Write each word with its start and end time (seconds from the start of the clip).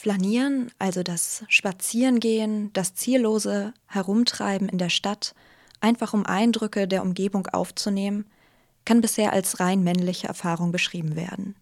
Flanieren, 0.00 0.70
also 0.78 1.02
das 1.02 1.44
Spazierengehen, 1.48 2.72
das 2.72 2.94
ziellose 2.94 3.74
Herumtreiben 3.86 4.70
in 4.70 4.78
der 4.78 4.88
Stadt, 4.88 5.34
einfach 5.82 6.14
um 6.14 6.24
Eindrücke 6.24 6.88
der 6.88 7.02
Umgebung 7.02 7.46
aufzunehmen, 7.48 8.24
kann 8.86 9.02
bisher 9.02 9.34
als 9.34 9.60
rein 9.60 9.82
männliche 9.82 10.26
Erfahrung 10.26 10.72
beschrieben 10.72 11.16
werden. 11.16 11.54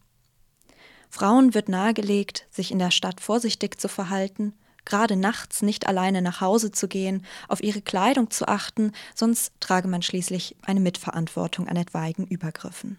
Frauen 1.10 1.52
wird 1.52 1.68
nahegelegt, 1.68 2.46
sich 2.52 2.70
in 2.70 2.78
der 2.78 2.92
Stadt 2.92 3.20
vorsichtig 3.20 3.80
zu 3.80 3.88
verhalten, 3.88 4.54
gerade 4.84 5.16
nachts 5.16 5.60
nicht 5.62 5.88
alleine 5.88 6.22
nach 6.22 6.40
Hause 6.40 6.70
zu 6.70 6.86
gehen, 6.86 7.26
auf 7.48 7.60
ihre 7.60 7.82
Kleidung 7.82 8.30
zu 8.30 8.46
achten, 8.46 8.92
sonst 9.16 9.52
trage 9.58 9.88
man 9.88 10.02
schließlich 10.02 10.54
eine 10.62 10.78
Mitverantwortung 10.78 11.66
an 11.66 11.76
etwaigen 11.76 12.24
Übergriffen. 12.24 12.98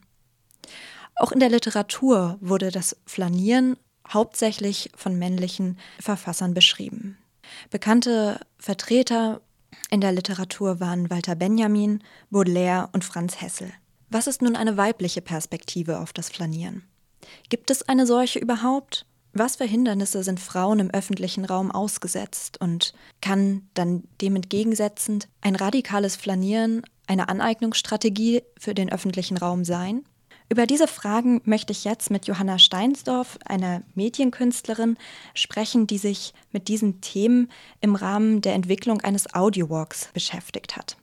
Auch 1.16 1.32
in 1.32 1.40
der 1.40 1.50
Literatur 1.50 2.38
wurde 2.42 2.72
das 2.72 2.98
Flanieren 3.06 3.78
hauptsächlich 4.10 4.92
von 4.96 5.18
männlichen 5.18 5.78
Verfassern 6.00 6.54
beschrieben. 6.54 7.18
Bekannte 7.70 8.40
Vertreter 8.58 9.42
in 9.90 10.02
der 10.02 10.12
Literatur 10.12 10.80
waren 10.80 11.10
Walter 11.10 11.36
Benjamin, 11.36 12.04
Baudelaire 12.30 12.90
und 12.94 13.04
Franz 13.04 13.42
Hessel. 13.42 13.72
Was 14.10 14.28
ist 14.28 14.42
nun 14.42 14.56
eine 14.56 14.78
weibliche 14.78 15.22
Perspektive 15.22 16.00
auf 16.00 16.14
das 16.14 16.30
Flanieren? 16.30 16.84
Gibt 17.50 17.70
es 17.70 17.88
eine 17.88 18.06
solche 18.06 18.40
überhaupt? 18.40 19.06
Was 19.34 19.58
für 19.58 19.66
Hindernisse 19.66 20.24
sind 20.24 20.40
Frauen 20.40 20.80
im 20.80 20.90
öffentlichen 20.90 21.46
Raum 21.46 21.70
ausgesetzt 21.70 22.60
und 22.60 22.94
kann 23.22 23.70
dann 23.76 24.04
dem 24.22 24.36
entgegensetzend 24.36 25.28
ein 25.42 25.56
radikales 25.56 26.16
Flanieren 26.16 26.82
eine 27.06 27.30
Aneignungsstrategie 27.30 28.42
für 28.58 28.74
den 28.74 28.92
öffentlichen 28.92 29.38
Raum 29.38 29.66
sein? 29.66 30.04
Über 30.52 30.66
diese 30.66 30.88
Fragen 30.88 31.42
möchte 31.46 31.72
ich 31.72 31.84
jetzt 31.84 32.10
mit 32.10 32.26
Johanna 32.26 32.58
Steinsdorf, 32.58 33.38
einer 33.46 33.84
Medienkünstlerin, 33.94 34.98
sprechen, 35.36 35.86
die 35.86 36.00
sich 36.00 36.34
mit 36.52 36.68
diesen 36.68 37.02
Themen 37.02 37.52
im 37.82 37.94
Rahmen 37.94 38.42
der 38.42 38.56
Entwicklung 38.56 39.00
eines 39.02 39.32
Audiowalks 39.36 40.10
beschäftigt 40.12 40.76
hat. 40.76 40.98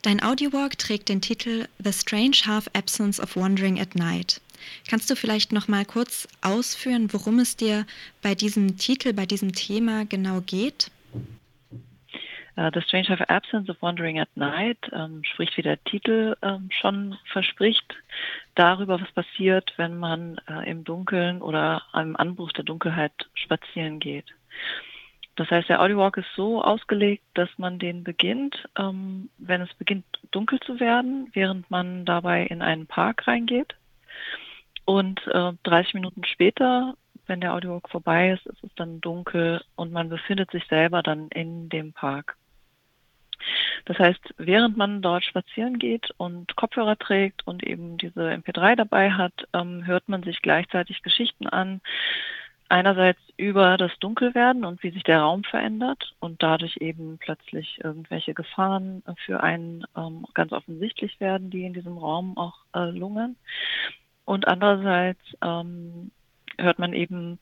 Dein 0.00 0.22
Audiowalk 0.22 0.78
trägt 0.78 1.10
den 1.10 1.20
Titel 1.20 1.68
The 1.82 1.92
Strange 1.92 2.38
Half 2.46 2.70
Absence 2.72 3.20
of 3.20 3.36
Wandering 3.36 3.78
at 3.78 3.94
Night. 3.94 4.40
Kannst 4.88 5.10
du 5.10 5.16
vielleicht 5.16 5.52
noch 5.52 5.68
mal 5.68 5.84
kurz 5.84 6.26
ausführen, 6.40 7.12
worum 7.12 7.38
es 7.38 7.56
dir 7.56 7.86
bei 8.22 8.34
diesem 8.34 8.78
Titel, 8.78 9.12
bei 9.12 9.26
diesem 9.26 9.52
Thema 9.52 10.06
genau 10.06 10.40
geht? 10.40 10.90
Uh, 12.58 12.70
The 12.72 12.80
Strange 12.80 13.10
Absence 13.28 13.68
of 13.68 13.82
Wandering 13.82 14.18
at 14.18 14.34
Night 14.34 14.78
ähm, 14.92 15.22
spricht, 15.24 15.56
wie 15.58 15.62
der 15.62 15.82
Titel 15.84 16.36
ähm, 16.40 16.70
schon 16.70 17.18
verspricht, 17.30 17.94
darüber, 18.54 18.98
was 18.98 19.12
passiert, 19.12 19.74
wenn 19.76 19.98
man 19.98 20.40
äh, 20.48 20.70
im 20.70 20.82
Dunkeln 20.82 21.42
oder 21.42 21.82
am 21.92 22.16
Anbruch 22.16 22.52
der 22.52 22.64
Dunkelheit 22.64 23.12
spazieren 23.34 23.98
geht. 23.98 24.24
Das 25.36 25.50
heißt, 25.50 25.68
der 25.68 25.82
Audiowalk 25.82 26.16
ist 26.16 26.32
so 26.34 26.62
ausgelegt, 26.62 27.22
dass 27.34 27.50
man 27.58 27.78
den 27.78 28.04
beginnt, 28.04 28.66
ähm, 28.78 29.28
wenn 29.36 29.60
es 29.60 29.72
beginnt 29.74 30.06
dunkel 30.30 30.58
zu 30.60 30.80
werden, 30.80 31.28
während 31.34 31.70
man 31.70 32.06
dabei 32.06 32.44
in 32.44 32.62
einen 32.62 32.86
Park 32.86 33.28
reingeht. 33.28 33.74
Und 34.86 35.20
äh, 35.26 35.52
30 35.64 35.92
Minuten 35.92 36.24
später, 36.24 36.94
wenn 37.26 37.42
der 37.42 37.52
Audiowalk 37.52 37.90
vorbei 37.90 38.30
ist, 38.30 38.46
ist 38.46 38.64
es 38.64 38.74
dann 38.76 39.02
dunkel 39.02 39.62
und 39.74 39.92
man 39.92 40.08
befindet 40.08 40.50
sich 40.52 40.64
selber 40.68 41.02
dann 41.02 41.28
in 41.28 41.68
dem 41.68 41.92
Park. 41.92 42.36
Das 43.84 43.98
heißt, 43.98 44.34
während 44.38 44.76
man 44.76 45.02
dort 45.02 45.24
spazieren 45.24 45.78
geht 45.78 46.10
und 46.16 46.56
Kopfhörer 46.56 46.96
trägt 46.96 47.46
und 47.46 47.64
eben 47.64 47.98
diese 47.98 48.30
MP3 48.30 48.76
dabei 48.76 49.12
hat, 49.12 49.32
ähm, 49.52 49.86
hört 49.86 50.08
man 50.08 50.22
sich 50.22 50.42
gleichzeitig 50.42 51.02
Geschichten 51.02 51.46
an. 51.46 51.80
Einerseits 52.68 53.20
über 53.36 53.76
das 53.76 53.92
Dunkelwerden 54.00 54.64
und 54.64 54.82
wie 54.82 54.90
sich 54.90 55.04
der 55.04 55.20
Raum 55.20 55.44
verändert 55.44 56.14
und 56.18 56.42
dadurch 56.42 56.78
eben 56.78 57.16
plötzlich 57.18 57.78
irgendwelche 57.84 58.34
Gefahren 58.34 59.04
für 59.24 59.40
einen 59.40 59.84
ähm, 59.96 60.26
ganz 60.34 60.50
offensichtlich 60.50 61.20
werden, 61.20 61.50
die 61.50 61.64
in 61.64 61.74
diesem 61.74 61.96
Raum 61.96 62.36
auch 62.36 62.56
äh, 62.74 62.90
lungern. 62.90 63.36
Und 64.24 64.48
andererseits 64.48 65.20
ähm, 65.44 66.10
hört 66.58 66.80
man 66.80 66.92
eben 66.92 67.38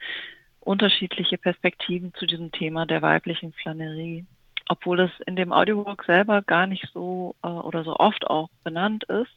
unterschiedliche 0.60 1.38
Perspektiven 1.38 2.12
zu 2.14 2.26
diesem 2.26 2.52
Thema 2.52 2.86
der 2.86 3.02
weiblichen 3.02 3.52
Flanerie 3.52 4.26
obwohl 4.68 5.00
es 5.00 5.10
in 5.26 5.36
dem 5.36 5.52
Audiowalk 5.52 6.04
selber 6.04 6.42
gar 6.42 6.66
nicht 6.66 6.88
so 6.92 7.34
äh, 7.42 7.48
oder 7.48 7.84
so 7.84 7.96
oft 7.96 8.26
auch 8.26 8.48
benannt 8.62 9.04
ist, 9.04 9.32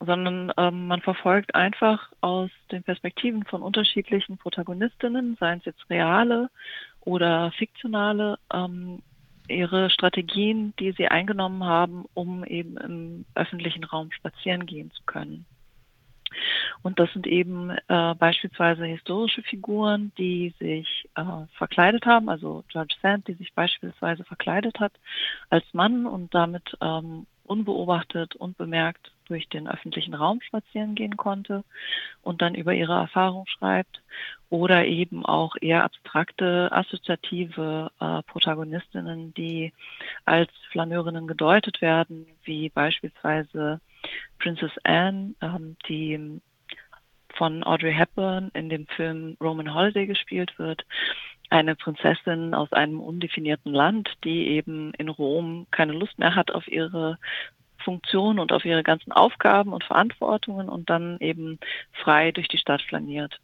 sondern 0.00 0.52
ähm, 0.56 0.86
man 0.86 1.00
verfolgt 1.00 1.54
einfach 1.54 2.12
aus 2.20 2.50
den 2.70 2.82
Perspektiven 2.82 3.44
von 3.44 3.62
unterschiedlichen 3.62 4.38
Protagonistinnen, 4.38 5.36
seien 5.40 5.58
es 5.58 5.64
jetzt 5.64 5.90
reale 5.90 6.50
oder 7.00 7.50
fiktionale, 7.52 8.38
ähm, 8.52 9.02
ihre 9.48 9.90
Strategien, 9.90 10.74
die 10.78 10.92
sie 10.92 11.08
eingenommen 11.08 11.64
haben, 11.64 12.04
um 12.14 12.44
eben 12.44 12.76
im 12.76 13.24
öffentlichen 13.34 13.84
Raum 13.84 14.12
spazieren 14.12 14.66
gehen 14.66 14.90
zu 14.90 15.02
können. 15.04 15.46
Und 16.88 16.98
das 16.98 17.12
sind 17.12 17.26
eben 17.26 17.68
äh, 17.68 18.14
beispielsweise 18.14 18.86
historische 18.86 19.42
Figuren, 19.42 20.10
die 20.16 20.54
sich 20.58 21.06
äh, 21.16 21.22
verkleidet 21.58 22.06
haben, 22.06 22.30
also 22.30 22.64
George 22.68 22.94
Sand, 23.02 23.28
die 23.28 23.34
sich 23.34 23.52
beispielsweise 23.52 24.24
verkleidet 24.24 24.80
hat 24.80 24.94
als 25.50 25.66
Mann 25.74 26.06
und 26.06 26.34
damit 26.34 26.78
ähm, 26.80 27.26
unbeobachtet 27.44 28.36
und 28.36 28.56
bemerkt 28.56 29.12
durch 29.26 29.50
den 29.50 29.68
öffentlichen 29.68 30.14
Raum 30.14 30.40
spazieren 30.40 30.94
gehen 30.94 31.18
konnte 31.18 31.62
und 32.22 32.40
dann 32.40 32.54
über 32.54 32.72
ihre 32.72 32.94
Erfahrung 32.94 33.44
schreibt 33.48 34.00
oder 34.48 34.86
eben 34.86 35.26
auch 35.26 35.56
eher 35.60 35.84
abstrakte, 35.84 36.72
assoziative 36.72 37.90
äh, 38.00 38.22
Protagonistinnen, 38.22 39.34
die 39.34 39.74
als 40.24 40.50
Flaneurinnen 40.72 41.26
gedeutet 41.26 41.82
werden, 41.82 42.24
wie 42.44 42.70
beispielsweise 42.70 43.82
Princess 44.38 44.72
Anne, 44.84 45.34
ähm, 45.42 45.76
die 45.86 46.40
von 47.38 47.64
Audrey 47.64 47.94
Hepburn 47.94 48.50
in 48.52 48.68
dem 48.68 48.86
Film 48.88 49.36
Roman 49.40 49.72
Holiday 49.72 50.06
gespielt 50.06 50.58
wird. 50.58 50.84
Eine 51.48 51.76
Prinzessin 51.76 52.52
aus 52.52 52.72
einem 52.72 53.00
undefinierten 53.00 53.72
Land, 53.72 54.10
die 54.24 54.48
eben 54.48 54.92
in 54.94 55.08
Rom 55.08 55.66
keine 55.70 55.92
Lust 55.92 56.18
mehr 56.18 56.34
hat 56.34 56.50
auf 56.50 56.68
ihre 56.68 57.18
Funktion 57.78 58.38
und 58.38 58.52
auf 58.52 58.64
ihre 58.64 58.82
ganzen 58.82 59.12
Aufgaben 59.12 59.72
und 59.72 59.84
Verantwortungen 59.84 60.68
und 60.68 60.90
dann 60.90 61.16
eben 61.20 61.58
frei 61.92 62.32
durch 62.32 62.48
die 62.48 62.58
Stadt 62.58 62.82
flaniert. 62.82 63.40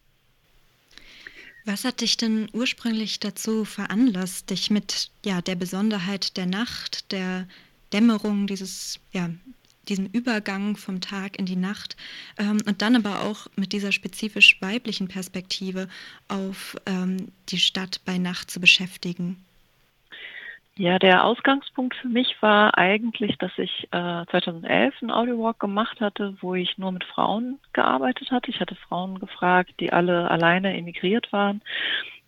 Was 1.64 1.84
hat 1.84 2.02
dich 2.02 2.18
denn 2.18 2.48
ursprünglich 2.52 3.20
dazu 3.20 3.64
veranlasst, 3.64 4.50
dich 4.50 4.70
mit 4.70 5.10
ja, 5.24 5.40
der 5.40 5.54
Besonderheit 5.54 6.36
der 6.36 6.44
Nacht, 6.44 7.10
der 7.10 7.46
Dämmerung, 7.94 8.46
dieses 8.46 9.00
ja, 9.12 9.30
diesem 9.88 10.06
Übergang 10.06 10.76
vom 10.76 11.00
Tag 11.00 11.38
in 11.38 11.46
die 11.46 11.56
Nacht 11.56 11.96
ähm, 12.38 12.58
und 12.66 12.82
dann 12.82 12.96
aber 12.96 13.22
auch 13.22 13.46
mit 13.56 13.72
dieser 13.72 13.92
spezifisch 13.92 14.60
weiblichen 14.60 15.08
Perspektive 15.08 15.88
auf 16.28 16.76
ähm, 16.86 17.28
die 17.48 17.58
Stadt 17.58 18.00
bei 18.04 18.18
Nacht 18.18 18.50
zu 18.50 18.60
beschäftigen? 18.60 19.44
Ja, 20.76 20.98
der 20.98 21.24
Ausgangspunkt 21.24 21.94
für 21.94 22.08
mich 22.08 22.34
war 22.40 22.76
eigentlich, 22.76 23.38
dass 23.38 23.52
ich 23.58 23.84
äh, 23.92 24.26
2011 24.28 24.94
einen 25.00 25.12
Audiowalk 25.12 25.60
gemacht 25.60 26.00
hatte, 26.00 26.36
wo 26.40 26.56
ich 26.56 26.78
nur 26.78 26.90
mit 26.90 27.04
Frauen 27.04 27.60
gearbeitet 27.72 28.32
hatte. 28.32 28.50
Ich 28.50 28.58
hatte 28.58 28.74
Frauen 28.74 29.20
gefragt, 29.20 29.72
die 29.78 29.92
alle 29.92 30.28
alleine 30.28 30.76
emigriert 30.76 31.32
waren, 31.32 31.62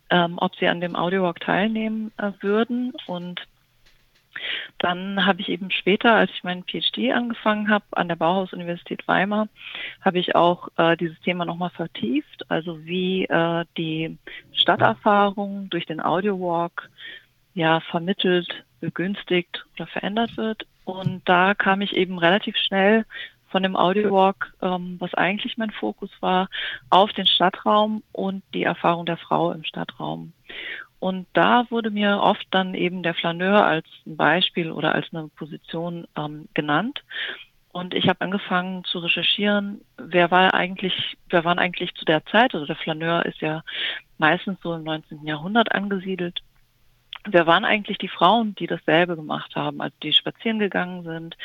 ähm, 0.09 0.37
ob 0.37 0.55
sie 0.55 0.67
an 0.67 0.79
dem 0.79 0.95
Audiowalk 0.95 1.41
teilnehmen 1.41 2.13
äh, 2.17 2.31
würden. 2.39 2.93
Und 3.05 3.41
dann 4.79 5.25
habe 5.25 5.41
ich 5.41 5.49
eben 5.49 5.71
später, 5.71 6.13
als 6.13 6.31
ich 6.31 6.43
meinen 6.43 6.63
PhD 6.63 7.11
angefangen 7.13 7.69
habe 7.69 7.85
an 7.91 8.07
der 8.07 8.15
Bauhaus-Universität 8.15 9.07
Weimar, 9.07 9.47
habe 10.01 10.19
ich 10.19 10.35
auch 10.35 10.69
äh, 10.77 10.95
dieses 10.97 11.19
Thema 11.21 11.45
nochmal 11.45 11.71
vertieft, 11.71 12.49
also 12.49 12.85
wie 12.85 13.25
äh, 13.25 13.65
die 13.77 14.17
Stadterfahrung 14.53 15.69
durch 15.69 15.85
den 15.85 16.01
Audiowalk 16.01 16.89
ja 17.53 17.79
vermittelt, 17.79 18.63
begünstigt 18.79 19.65
oder 19.75 19.87
verändert 19.87 20.37
wird. 20.37 20.67
Und 20.85 21.21
da 21.25 21.53
kam 21.53 21.81
ich 21.81 21.95
eben 21.95 22.17
relativ 22.17 22.55
schnell 22.55 23.05
von 23.49 23.63
dem 23.63 23.75
Audiowalk, 23.75 24.53
ähm, 24.61 24.97
was 24.99 25.13
eigentlich 25.13 25.57
mein 25.57 25.71
Fokus 25.71 26.11
war, 26.19 26.49
auf 26.89 27.11
den 27.13 27.25
Stadtraum 27.25 28.03
und 28.11 28.43
die 28.53 28.63
Erfahrung 28.63 29.05
der 29.05 29.17
Frau 29.17 29.51
im 29.51 29.63
Stadtraum. 29.63 30.33
Und 30.99 31.27
da 31.33 31.65
wurde 31.69 31.91
mir 31.91 32.19
oft 32.21 32.47
dann 32.51 32.73
eben 32.73 33.03
der 33.03 33.13
Flaneur 33.13 33.65
als 33.65 33.85
ein 34.05 34.17
Beispiel 34.17 34.71
oder 34.71 34.95
als 34.95 35.07
eine 35.13 35.27
Position 35.27 36.07
ähm, 36.15 36.47
genannt. 36.53 37.03
Und 37.71 37.93
ich 37.93 38.09
habe 38.09 38.21
angefangen 38.21 38.83
zu 38.85 38.97
recherchieren, 38.99 39.81
wer 39.97 40.31
war 40.31 40.55
eigentlich, 40.55 41.17
wer 41.29 41.45
waren 41.45 41.59
eigentlich 41.59 41.93
zu 41.93 42.05
der 42.05 42.25
Zeit, 42.25 42.55
also 42.55 42.65
der 42.65 42.75
Flaneur 42.75 43.25
ist 43.25 43.39
ja 43.39 43.61
meistens 44.17 44.59
so 44.63 44.73
im 44.73 44.83
19. 44.83 45.23
Jahrhundert 45.25 45.71
angesiedelt. 45.71 46.39
Wer 47.33 47.47
waren 47.47 47.65
eigentlich 47.65 47.97
die 47.97 48.07
Frauen, 48.07 48.55
die 48.55 48.67
dasselbe 48.67 49.15
gemacht 49.15 49.55
haben, 49.55 49.81
also 49.81 49.95
die 50.03 50.13
spazieren 50.13 50.59
gegangen 50.59 51.03
sind, 51.03 51.37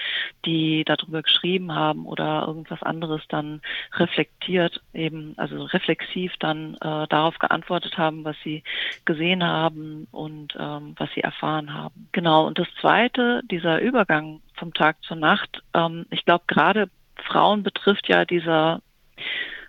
die 0.44 0.84
darüber 0.84 1.22
geschrieben 1.22 1.74
haben 1.74 2.06
oder 2.06 2.44
irgendwas 2.46 2.82
anderes 2.82 3.22
dann 3.28 3.60
reflektiert, 3.94 4.80
eben, 4.94 5.34
also 5.36 5.64
reflexiv 5.64 6.32
dann 6.38 6.74
äh, 6.74 7.06
darauf 7.08 7.38
geantwortet 7.38 7.98
haben, 7.98 8.24
was 8.24 8.36
sie 8.44 8.62
gesehen 9.04 9.44
haben 9.44 10.06
und 10.10 10.54
ähm, 10.58 10.94
was 10.96 11.10
sie 11.14 11.22
erfahren 11.22 11.72
haben. 11.74 12.08
Genau, 12.12 12.46
und 12.46 12.58
das 12.58 12.68
Zweite, 12.80 13.42
dieser 13.50 13.80
Übergang 13.80 14.40
vom 14.54 14.72
Tag 14.74 15.02
zur 15.02 15.16
Nacht, 15.16 15.62
ähm, 15.74 16.06
ich 16.10 16.24
glaube 16.24 16.44
gerade 16.46 16.88
Frauen 17.16 17.62
betrifft 17.62 18.08
ja 18.08 18.24
dieser 18.24 18.80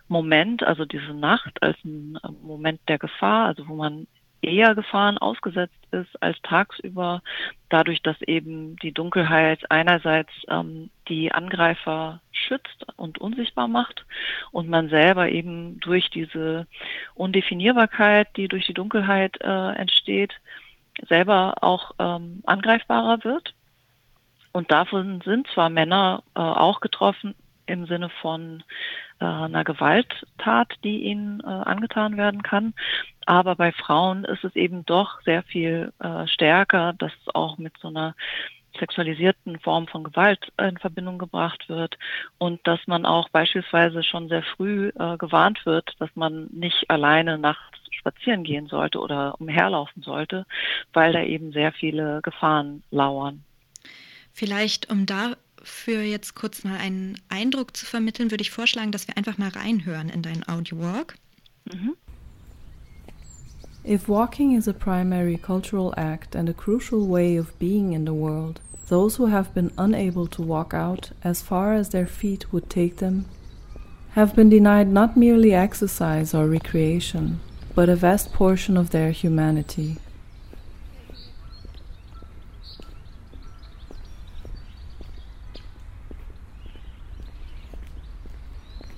Moment, 0.07 0.63
also 0.63 0.85
diese 0.85 1.13
Nacht 1.13 1.61
als 1.61 1.77
ein 1.83 2.17
Moment 2.41 2.81
der 2.87 2.99
Gefahr, 2.99 3.47
also 3.47 3.67
wo 3.67 3.75
man 3.75 4.07
eher 4.43 4.75
Gefahren 4.75 5.17
ausgesetzt 5.17 5.75
ist 5.91 6.21
als 6.21 6.37
tagsüber, 6.43 7.21
dadurch, 7.69 8.01
dass 8.01 8.21
eben 8.21 8.75
die 8.77 8.91
Dunkelheit 8.91 9.69
einerseits 9.71 10.31
ähm, 10.49 10.89
die 11.07 11.31
Angreifer 11.31 12.21
schützt 12.31 12.85
und 12.97 13.19
unsichtbar 13.19 13.67
macht 13.67 14.05
und 14.51 14.69
man 14.69 14.89
selber 14.89 15.29
eben 15.29 15.79
durch 15.79 16.09
diese 16.09 16.67
Undefinierbarkeit, 17.15 18.27
die 18.37 18.47
durch 18.47 18.65
die 18.65 18.73
Dunkelheit 18.73 19.39
äh, 19.41 19.71
entsteht, 19.73 20.33
selber 21.07 21.55
auch 21.61 21.91
ähm, 21.99 22.41
angreifbarer 22.45 23.23
wird. 23.23 23.53
Und 24.51 24.71
davon 24.71 25.21
sind 25.25 25.47
zwar 25.47 25.69
Männer 25.69 26.23
äh, 26.35 26.39
auch 26.39 26.79
getroffen 26.79 27.33
im 27.65 27.85
Sinne 27.85 28.09
von 28.21 28.63
äh, 29.19 29.25
einer 29.25 29.63
Gewalttat, 29.63 30.73
die 30.83 31.03
ihnen 31.03 31.39
äh, 31.41 31.45
angetan 31.45 32.17
werden 32.17 32.43
kann. 32.43 32.73
Aber 33.25 33.55
bei 33.55 33.71
Frauen 33.71 34.25
ist 34.25 34.43
es 34.43 34.55
eben 34.55 34.85
doch 34.85 35.21
sehr 35.21 35.43
viel 35.43 35.93
äh, 35.99 36.27
stärker, 36.27 36.93
dass 36.93 37.13
auch 37.33 37.57
mit 37.57 37.73
so 37.81 37.87
einer 37.87 38.15
sexualisierten 38.79 39.59
Form 39.59 39.87
von 39.87 40.03
Gewalt 40.03 40.51
in 40.59 40.77
Verbindung 40.77 41.17
gebracht 41.19 41.69
wird 41.69 41.97
und 42.37 42.65
dass 42.65 42.79
man 42.87 43.05
auch 43.05 43.29
beispielsweise 43.29 44.03
schon 44.03 44.29
sehr 44.29 44.43
früh 44.43 44.89
äh, 44.97 45.17
gewarnt 45.17 45.65
wird, 45.65 45.93
dass 45.99 46.09
man 46.15 46.47
nicht 46.51 46.89
alleine 46.89 47.37
nachts 47.37 47.77
spazieren 47.91 48.43
gehen 48.43 48.67
sollte 48.67 48.99
oder 48.99 49.39
umherlaufen 49.39 50.01
sollte, 50.01 50.45
weil 50.91 51.13
da 51.13 51.21
eben 51.21 51.51
sehr 51.51 51.71
viele 51.71 52.21
Gefahren 52.21 52.83
lauern. 52.91 53.43
Vielleicht, 54.33 54.89
um 54.89 55.05
da 55.05 55.33
für 55.63 56.01
jetzt 56.01 56.35
kurz 56.35 56.63
mal 56.63 56.77
einen 56.77 57.17
Eindruck 57.29 57.75
zu 57.75 57.85
vermitteln, 57.85 58.31
würde 58.31 58.41
ich 58.41 58.51
vorschlagen, 58.51 58.91
dass 58.91 59.07
wir 59.07 59.17
einfach 59.17 59.37
mal 59.37 59.49
reinhören 59.49 60.09
in 60.09 60.21
deinen 60.21 60.47
Audio 60.47 60.79
Walk. 60.79 61.15
Mhm. 61.71 61.95
If 63.85 64.07
walking 64.07 64.55
is 64.55 64.67
a 64.67 64.73
primary 64.73 65.37
cultural 65.37 65.93
act 65.97 66.35
and 66.35 66.49
a 66.49 66.53
crucial 66.53 67.09
way 67.09 67.37
of 67.37 67.57
being 67.59 67.91
in 67.93 68.05
the 68.05 68.13
world, 68.13 68.61
those 68.87 69.17
who 69.17 69.27
have 69.27 69.53
been 69.53 69.71
unable 69.77 70.27
to 70.27 70.41
walk 70.41 70.73
out 70.73 71.11
as 71.21 71.41
far 71.41 71.73
as 71.73 71.89
their 71.89 72.07
feet 72.07 72.53
would 72.53 72.69
take 72.69 72.97
them 72.97 73.25
have 74.13 74.35
been 74.35 74.49
denied 74.49 74.87
not 74.87 75.17
merely 75.17 75.53
exercise 75.53 76.35
or 76.35 76.47
recreation, 76.47 77.39
but 77.73 77.89
a 77.89 77.95
vast 77.95 78.31
portion 78.31 78.77
of 78.77 78.91
their 78.91 79.11
humanity. 79.11 79.97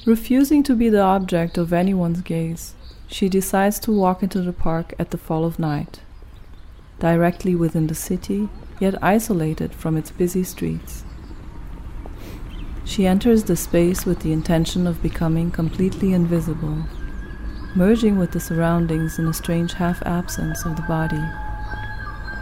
Refusing 0.06 0.62
to 0.62 0.75
be 0.75 0.88
the 0.88 1.02
object 1.02 1.57
of 1.57 1.74
anyone's 1.74 2.22
gaze, 2.22 2.75
she 3.07 3.28
decides 3.28 3.80
to 3.80 3.92
walk 3.92 4.22
into 4.22 4.40
the 4.40 4.54
park 4.54 4.94
at 5.00 5.10
the 5.10 5.18
fall 5.18 5.44
of 5.44 5.57
night, 5.57 6.02
directly 7.00 7.56
within 7.56 7.88
the 7.88 7.96
city, 7.96 8.48
yet 8.80 9.02
isolated 9.02 9.74
from 9.74 9.98
its 9.98 10.12
busy 10.12 10.44
streets. 10.44 11.04
She 12.84 13.07
enters 13.07 13.46
the 13.46 13.56
space 13.56 14.06
with 14.06 14.19
the 14.19 14.31
intention 14.31 14.86
of 14.86 15.02
becoming 15.02 15.50
completely 15.50 16.13
invisible, 16.13 16.84
merging 17.74 18.19
with 18.19 18.31
the 18.31 18.40
surroundings 18.40 19.18
in 19.18 19.28
a 19.28 19.34
strange 19.34 19.74
half 19.74 20.04
absence 20.06 20.66
of 20.66 20.75
the 20.75 20.84
body. 20.84 21.24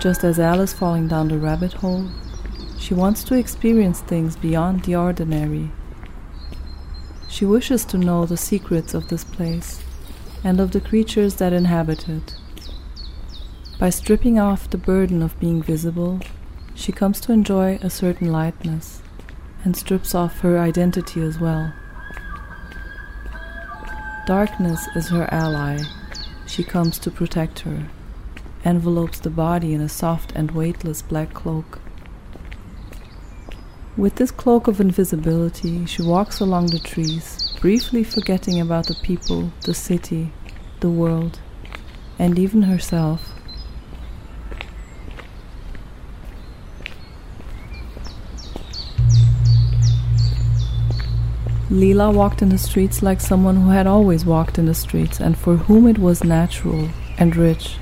Just 0.02 0.26
as 0.26 0.38
Alice 0.38 0.74
falling 0.74 1.08
down 1.08 1.30
the 1.30 1.40
rabbit 1.40 1.72
hole, 1.72 2.10
she 2.78 2.94
wants 2.94 3.24
to 3.24 3.36
experience 3.36 4.02
things 4.02 4.36
beyond 4.36 4.84
the 4.84 4.98
ordinary 4.98 5.72
she 7.34 7.46
wishes 7.46 7.84
to 7.84 7.98
know 7.98 8.28
the 8.28 8.38
secrets 8.38 8.94
of 8.94 9.08
this 9.08 9.24
place 9.24 9.82
and 10.44 10.60
of 10.60 10.70
the 10.70 10.80
creatures 10.80 11.38
that 11.38 11.52
inhabit 11.52 12.08
it. 12.08 12.36
By 13.80 13.90
stripping 13.90 14.38
off 14.38 14.70
the 14.70 14.78
burden 14.78 15.24
of 15.24 15.40
being 15.40 15.64
visible, 15.64 16.20
she 16.76 16.92
comes 16.92 17.20
to 17.22 17.32
enjoy 17.32 17.80
a 17.82 17.90
certain 17.90 18.32
lightness 18.32 19.02
and 19.64 19.76
strips 19.76 20.14
off 20.14 20.42
her 20.42 20.60
identity 20.60 21.24
as 21.24 21.40
well. 21.40 21.74
Darkness 24.28 24.88
is 24.96 25.10
her 25.10 25.28
ally. 25.34 25.80
She 26.46 26.64
comes 26.64 27.00
to 27.00 27.10
protect 27.10 27.62
her, 27.62 27.88
envelopes 28.64 29.20
the 29.20 29.32
body 29.32 29.74
in 29.74 29.82
a 29.82 29.90
soft 29.90 30.34
and 30.36 30.52
weightless 30.52 31.02
black 31.02 31.34
cloak. 31.34 31.80
With 33.96 34.16
this 34.16 34.32
cloak 34.32 34.68
of 34.68 34.82
invisibility, 34.82 35.86
she 35.86 36.02
walks 36.02 36.40
along 36.40 36.68
the 36.68 36.80
trees, 36.80 37.54
briefly 37.62 38.04
forgetting 38.04 38.60
about 38.60 38.88
the 38.88 38.96
people, 38.96 39.52
the 39.66 39.76
city, 39.76 40.34
the 40.80 40.90
world, 40.90 41.40
and 42.18 42.40
even 42.40 42.64
herself. 42.64 43.34
Leela 51.70 52.12
walked 52.12 52.42
in 52.42 52.50
the 52.50 52.58
streets 52.58 53.04
like 53.04 53.22
someone 53.22 53.58
who 53.58 53.70
had 53.70 53.86
always 53.86 54.26
walked 54.26 54.58
in 54.58 54.66
the 54.66 54.74
streets 54.74 55.20
and 55.20 55.38
for 55.38 55.56
whom 55.56 55.86
it 55.86 56.00
was 56.00 56.24
natural 56.24 56.90
and 57.20 57.36
rich. 57.36 57.78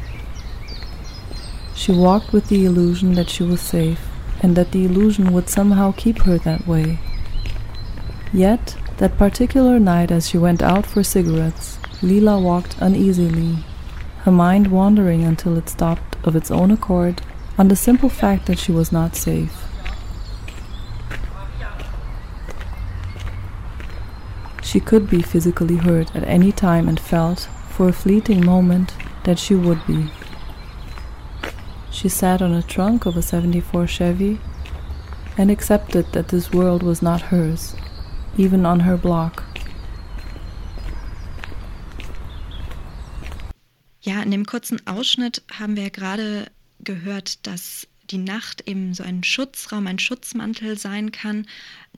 She 1.73 1.93
walked 1.93 2.33
with 2.33 2.49
the 2.49 2.65
illusion 2.65 3.13
that 3.13 3.29
she 3.29 3.43
was 3.43 3.61
safe 3.61 4.10
and 4.41 4.55
that 4.55 4.71
the 4.71 4.85
illusion 4.85 5.31
would 5.31 5.47
somehow 5.47 5.93
keep 5.95 6.19
her 6.23 6.37
that 6.39 6.67
way. 6.67 6.99
Yet, 8.33 8.75
that 8.97 9.17
particular 9.17 9.79
night 9.79 10.11
as 10.11 10.27
she 10.29 10.37
went 10.37 10.61
out 10.61 10.85
for 10.85 11.03
cigarettes, 11.03 11.77
Leela 12.01 12.41
walked 12.41 12.75
uneasily, 12.79 13.63
her 14.23 14.31
mind 14.31 14.67
wandering 14.67 15.23
until 15.23 15.57
it 15.57 15.69
stopped 15.69 16.17
of 16.23 16.35
its 16.35 16.51
own 16.51 16.71
accord 16.71 17.21
on 17.57 17.67
the 17.67 17.75
simple 17.75 18.09
fact 18.09 18.47
that 18.47 18.59
she 18.59 18.71
was 18.71 18.91
not 18.91 19.15
safe. 19.15 19.65
She 24.63 24.79
could 24.79 25.09
be 25.09 25.21
physically 25.21 25.75
hurt 25.75 26.15
at 26.15 26.23
any 26.23 26.51
time 26.51 26.87
and 26.87 26.99
felt, 26.99 27.49
for 27.69 27.89
a 27.89 27.93
fleeting 27.93 28.45
moment, 28.45 28.93
that 29.25 29.37
she 29.37 29.53
would 29.53 29.85
be. 29.85 30.09
She 32.01 32.09
sat 32.09 32.41
on 32.41 32.51
the 32.51 32.63
trunk 32.63 33.05
of 33.05 33.15
a 33.15 33.21
74 33.21 33.85
Chevy 33.85 34.39
and 35.37 35.51
accepted 35.51 36.11
that 36.13 36.29
this 36.29 36.51
world 36.51 36.81
was 36.81 37.03
not 37.03 37.21
hers, 37.21 37.75
even 38.37 38.65
on 38.65 38.79
her 38.79 38.97
block. 38.97 39.43
Ja, 44.01 44.19
in 44.23 44.31
dem 44.31 44.47
kurzen 44.47 44.81
Ausschnitt 44.87 45.43
haben 45.51 45.75
wir 45.75 45.91
gerade 45.91 46.47
gehört, 46.79 47.45
dass 47.45 47.87
die 48.09 48.17
Nacht 48.17 48.67
eben 48.67 48.95
so 48.95 49.03
ein 49.03 49.23
Schutzraum, 49.23 49.85
ein 49.85 49.99
Schutzmantel 49.99 50.79
sein 50.79 51.11
kann, 51.11 51.45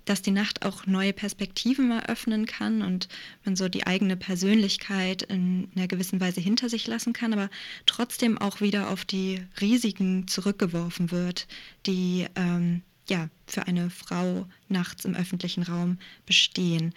dass 0.05 0.21
die 0.21 0.31
Nacht 0.31 0.65
auch 0.65 0.85
neue 0.85 1.13
Perspektiven 1.13 1.91
eröffnen 1.91 2.45
kann 2.45 2.81
und 2.81 3.07
man 3.45 3.55
so 3.55 3.69
die 3.69 3.87
eigene 3.87 4.17
Persönlichkeit 4.17 5.23
in 5.23 5.69
einer 5.75 5.87
gewissen 5.87 6.19
Weise 6.19 6.41
hinter 6.41 6.69
sich 6.69 6.87
lassen 6.87 7.13
kann, 7.13 7.33
aber 7.33 7.49
trotzdem 7.85 8.37
auch 8.37 8.61
wieder 8.61 8.89
auf 8.89 9.05
die 9.05 9.41
Risiken 9.61 10.27
zurückgeworfen 10.27 11.11
wird, 11.11 11.47
die 11.85 12.27
ähm, 12.35 12.81
ja 13.09 13.29
für 13.47 13.67
eine 13.67 13.89
Frau 13.89 14.47
nachts 14.69 15.05
im 15.05 15.15
öffentlichen 15.15 15.63
Raum 15.63 15.97
bestehen. 16.25 16.93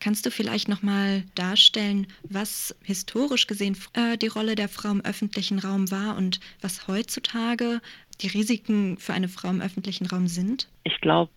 Kannst 0.00 0.26
du 0.26 0.30
vielleicht 0.30 0.68
noch 0.68 0.82
mal 0.82 1.24
darstellen, 1.34 2.06
was 2.22 2.74
historisch 2.82 3.46
gesehen 3.46 3.76
äh, 3.94 4.18
die 4.18 4.26
Rolle 4.26 4.54
der 4.54 4.68
Frau 4.68 4.90
im 4.90 5.04
öffentlichen 5.04 5.58
Raum 5.58 5.90
war 5.90 6.16
und 6.16 6.40
was 6.60 6.86
heutzutage 6.86 7.80
die 8.20 8.28
Risiken 8.28 8.98
für 8.98 9.14
eine 9.14 9.28
Frau 9.28 9.48
im 9.48 9.60
öffentlichen 9.60 10.06
Raum 10.06 10.28
sind? 10.28 10.68
Ich 10.84 11.00
glaube, 11.00 11.30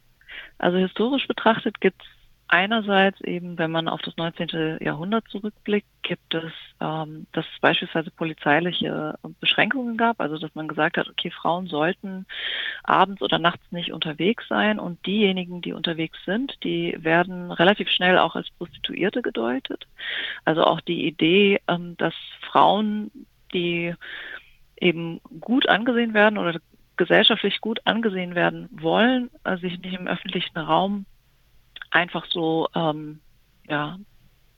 also 0.58 0.78
historisch 0.78 1.28
betrachtet 1.28 1.82
gibt 1.82 2.02
es 2.02 2.08
einerseits 2.50 3.22
eben, 3.22 3.58
wenn 3.58 3.72
man 3.72 3.88
auf 3.88 4.02
das 4.02 4.18
19. 4.18 4.80
Jahrhundert 4.82 5.28
zurückblickt, 5.30 5.88
gibt 6.02 6.34
es, 6.34 6.52
ähm, 6.82 7.28
dass 7.32 7.46
es 7.46 7.60
beispielsweise 7.62 8.10
polizeiliche 8.10 9.18
Beschränkungen 9.40 9.98
gab, 9.98 10.20
also 10.20 10.38
dass 10.38 10.54
man 10.56 10.68
gesagt 10.68 10.98
hat, 10.98 11.08
okay, 11.08 11.30
Frauen 11.30 11.68
sollten 11.68 12.26
abends 12.84 13.22
oder 13.22 13.38
nachts 13.38 13.72
nicht 13.72 13.94
unterwegs 13.94 14.48
sein 14.48 14.80
und 14.80 15.06
diejenigen, 15.06 15.62
die 15.62 15.74
unterwegs 15.74 16.18
sind, 16.26 16.58
die 16.64 16.98
werden 17.00 17.52
relativ 17.52 17.90
schnell 17.90 18.18
auch 18.18 18.36
als 18.36 18.50
Prostituierte 18.50 19.22
gedeutet. 19.22 19.88
Also 20.44 20.64
auch 20.64 20.82
die 20.82 21.06
Idee, 21.06 21.62
ähm, 21.68 21.96
dass 21.98 22.16
Frauen, 22.42 23.12
die 23.54 23.94
eben 24.82 25.22
gut 25.40 25.70
angesehen 25.70 26.14
werden 26.14 26.38
oder 26.38 26.60
gesellschaftlich 27.00 27.62
gut 27.62 27.80
angesehen 27.86 28.36
werden 28.36 28.68
wollen, 28.72 29.30
also 29.44 29.62
sich 29.62 29.80
nicht 29.80 29.98
im 29.98 30.06
öffentlichen 30.06 30.58
Raum 30.58 31.06
einfach 31.92 32.26
so 32.30 32.68
ähm, 32.76 33.22
ja, 33.70 33.98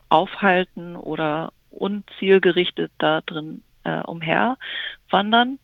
aufhalten 0.08 0.96
oder 0.96 1.52
unzielgerichtet 1.70 2.90
da 2.98 3.20
drin 3.20 3.62
äh, 3.84 4.00
umherwandern. 4.00 5.60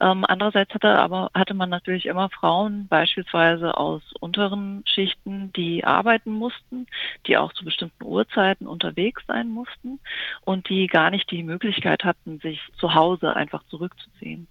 Ähm, 0.00 0.24
andererseits 0.26 0.74
hatte 0.74 0.98
aber 0.98 1.30
hatte 1.34 1.54
man 1.54 1.70
natürlich 1.70 2.06
immer 2.06 2.30
Frauen 2.30 2.88
beispielsweise 2.88 3.76
aus 3.76 4.02
unteren 4.18 4.82
Schichten, 4.86 5.52
die 5.52 5.84
arbeiten 5.84 6.32
mussten, 6.32 6.86
die 7.28 7.36
auch 7.36 7.52
zu 7.52 7.64
bestimmten 7.64 8.04
Uhrzeiten 8.04 8.66
unterwegs 8.66 9.22
sein 9.28 9.50
mussten 9.50 10.00
und 10.44 10.68
die 10.68 10.88
gar 10.88 11.10
nicht 11.10 11.30
die 11.30 11.44
Möglichkeit 11.44 12.02
hatten, 12.02 12.40
sich 12.40 12.60
zu 12.78 12.94
Hause 12.94 13.36
einfach 13.36 13.62
zurückzuziehen. 13.68 14.48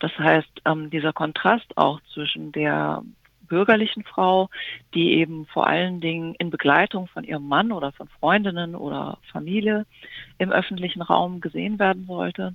Das 0.00 0.18
heißt, 0.18 0.62
ähm, 0.64 0.90
dieser 0.90 1.12
Kontrast 1.12 1.76
auch 1.76 2.00
zwischen 2.12 2.52
der 2.52 3.02
bürgerlichen 3.50 4.04
Frau, 4.04 4.48
die 4.94 5.14
eben 5.14 5.44
vor 5.46 5.66
allen 5.66 6.00
Dingen 6.00 6.34
in 6.36 6.50
Begleitung 6.50 7.08
von 7.08 7.24
ihrem 7.24 7.46
Mann 7.46 7.72
oder 7.72 7.92
von 7.92 8.08
Freundinnen 8.08 8.74
oder 8.74 9.18
Familie 9.30 9.86
im 10.38 10.50
öffentlichen 10.50 11.02
Raum 11.02 11.40
gesehen 11.40 11.78
werden 11.78 12.06
sollte. 12.06 12.54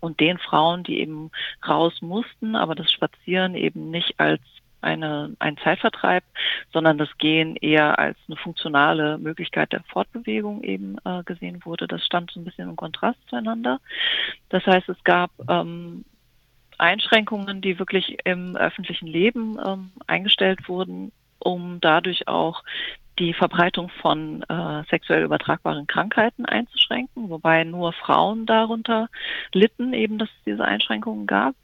Und 0.00 0.20
den 0.20 0.38
Frauen, 0.38 0.82
die 0.84 1.00
eben 1.00 1.30
raus 1.66 2.02
mussten, 2.02 2.56
aber 2.56 2.74
das 2.74 2.90
Spazieren 2.90 3.54
eben 3.54 3.90
nicht 3.90 4.18
als 4.18 4.40
eine, 4.82 5.34
ein 5.38 5.56
Zeitvertreib, 5.58 6.24
sondern 6.72 6.98
das 6.98 7.08
Gehen 7.18 7.56
eher 7.56 7.98
als 7.98 8.18
eine 8.26 8.36
funktionale 8.36 9.16
Möglichkeit 9.18 9.72
der 9.72 9.84
Fortbewegung 9.84 10.62
eben 10.64 10.98
äh, 11.04 11.22
gesehen 11.24 11.64
wurde. 11.64 11.86
Das 11.86 12.04
stand 12.04 12.32
so 12.32 12.40
ein 12.40 12.44
bisschen 12.44 12.68
im 12.68 12.76
Kontrast 12.76 13.18
zueinander. 13.28 13.80
Das 14.48 14.66
heißt, 14.66 14.88
es 14.88 15.02
gab 15.04 15.30
ähm, 15.48 16.04
Einschränkungen, 16.82 17.60
die 17.60 17.78
wirklich 17.78 18.18
im 18.24 18.56
öffentlichen 18.56 19.06
Leben 19.06 19.58
ähm, 19.64 19.92
eingestellt 20.06 20.68
wurden, 20.68 21.12
um 21.38 21.78
dadurch 21.80 22.28
auch 22.28 22.64
die 23.18 23.34
Verbreitung 23.34 23.88
von 24.00 24.42
äh, 24.48 24.82
sexuell 24.90 25.22
übertragbaren 25.22 25.86
Krankheiten 25.86 26.44
einzuschränken, 26.44 27.30
wobei 27.30 27.62
nur 27.64 27.92
Frauen 27.92 28.46
darunter 28.46 29.08
litten, 29.52 29.92
eben 29.92 30.18
dass 30.18 30.28
es 30.28 30.44
diese 30.44 30.64
Einschränkungen 30.64 31.26
gab. 31.26 31.54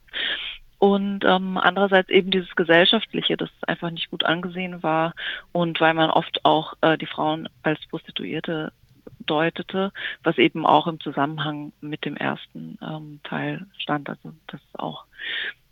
Und 0.79 1.25
ähm, 1.25 1.59
andererseits 1.59 2.09
eben 2.11 2.31
dieses 2.31 2.55
Gesellschaftliche, 2.55 3.37
das 3.37 3.51
einfach 3.67 3.91
nicht 3.91 4.11
gut 4.11 4.25
angesehen 4.25 4.85
war 4.85 5.15
und 5.51 5.81
weil 5.81 5.95
man 5.95 6.11
oft 6.11 6.45
auch 6.45 6.75
äh, 6.83 6.97
die 6.97 7.07
Frauen 7.07 7.49
als 7.65 7.85
Prostituierte 7.89 8.73
deutete, 9.31 9.93
was 10.23 10.39
eben 10.39 10.67
auch 10.67 10.87
im 10.87 11.01
Zusammenhang 11.01 11.73
mit 11.81 12.05
dem 12.05 12.17
ersten 12.17 12.79
ähm, 12.83 13.21
Teil 13.25 13.67
stand, 13.79 14.09
also 14.09 14.33
das 14.49 14.61
auch 14.75 15.05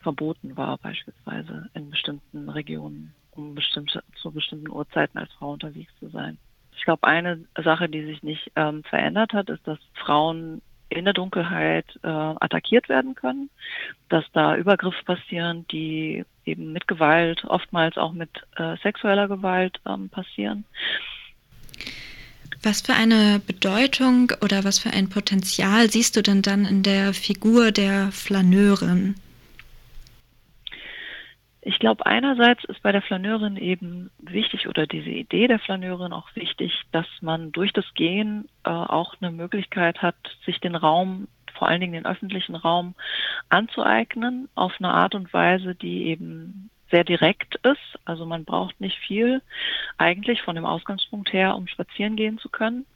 verboten 0.00 0.56
war 0.56 0.78
beispielsweise 0.78 1.68
in 1.74 1.90
bestimmten 1.90 2.48
Regionen, 2.48 3.12
um 3.32 3.54
bestimmte, 3.56 4.04
zu 4.22 4.30
bestimmten 4.30 4.70
Uhrzeiten 4.70 5.18
als 5.18 5.32
Frau 5.32 5.52
unterwegs 5.52 5.92
zu 5.98 6.08
sein. 6.10 6.38
Ich 6.76 6.84
glaube, 6.84 7.06
eine 7.08 7.44
Sache, 7.62 7.88
die 7.88 8.04
sich 8.04 8.22
nicht 8.22 8.52
ähm, 8.54 8.84
verändert 8.84 9.32
hat, 9.32 9.48
ist, 9.48 9.66
dass 9.66 9.78
Frauen 9.94 10.62
in 10.88 11.04
der 11.04 11.14
Dunkelheit 11.14 11.86
äh, 12.02 12.08
attackiert 12.08 12.88
werden 12.88 13.14
können, 13.14 13.50
dass 14.08 14.24
da 14.32 14.56
Übergriffe 14.56 15.02
passieren, 15.04 15.66
die 15.68 16.24
eben 16.44 16.72
mit 16.72 16.86
Gewalt, 16.86 17.44
oftmals 17.44 17.96
auch 17.96 18.12
mit 18.12 18.30
äh, 18.56 18.76
sexueller 18.82 19.26
Gewalt 19.26 19.80
ähm, 19.86 20.08
passieren. 20.08 20.64
Was 22.66 22.80
für 22.80 22.94
eine 22.94 23.38
Bedeutung 23.38 24.32
oder 24.42 24.64
was 24.64 24.80
für 24.80 24.90
ein 24.90 25.08
Potenzial 25.08 25.88
siehst 25.88 26.16
du 26.16 26.20
denn 26.20 26.42
dann 26.42 26.64
in 26.64 26.82
der 26.82 27.14
Figur 27.14 27.70
der 27.70 28.10
Flaneurin? 28.10 29.14
Ich 31.60 31.78
glaube, 31.78 32.04
einerseits 32.06 32.64
ist 32.64 32.82
bei 32.82 32.90
der 32.90 33.02
Flaneurin 33.02 33.56
eben 33.56 34.10
wichtig 34.18 34.66
oder 34.66 34.88
diese 34.88 35.10
Idee 35.10 35.46
der 35.46 35.60
Flaneurin 35.60 36.12
auch 36.12 36.26
wichtig, 36.34 36.72
dass 36.90 37.06
man 37.20 37.52
durch 37.52 37.72
das 37.72 37.84
Gehen 37.94 38.48
äh, 38.64 38.70
auch 38.70 39.14
eine 39.20 39.30
Möglichkeit 39.30 40.02
hat, 40.02 40.16
sich 40.44 40.58
den 40.58 40.74
Raum, 40.74 41.28
vor 41.56 41.68
allen 41.68 41.80
Dingen 41.80 41.92
den 41.92 42.06
öffentlichen 42.06 42.56
Raum, 42.56 42.96
anzueignen 43.48 44.48
auf 44.56 44.72
eine 44.80 44.92
Art 44.92 45.14
und 45.14 45.32
Weise, 45.32 45.76
die 45.76 46.06
eben 46.06 46.68
sehr 46.90 47.04
direkt 47.04 47.56
ist. 47.56 47.98
Also 48.04 48.26
man 48.26 48.44
braucht 48.44 48.80
nicht 48.80 48.98
viel 48.98 49.42
eigentlich 49.98 50.42
von 50.42 50.54
dem 50.54 50.64
Ausgangspunkt 50.64 51.32
her, 51.32 51.56
um 51.56 51.66
spazieren 51.66 52.16
gehen 52.16 52.38
zu 52.38 52.48
können. 52.48 52.86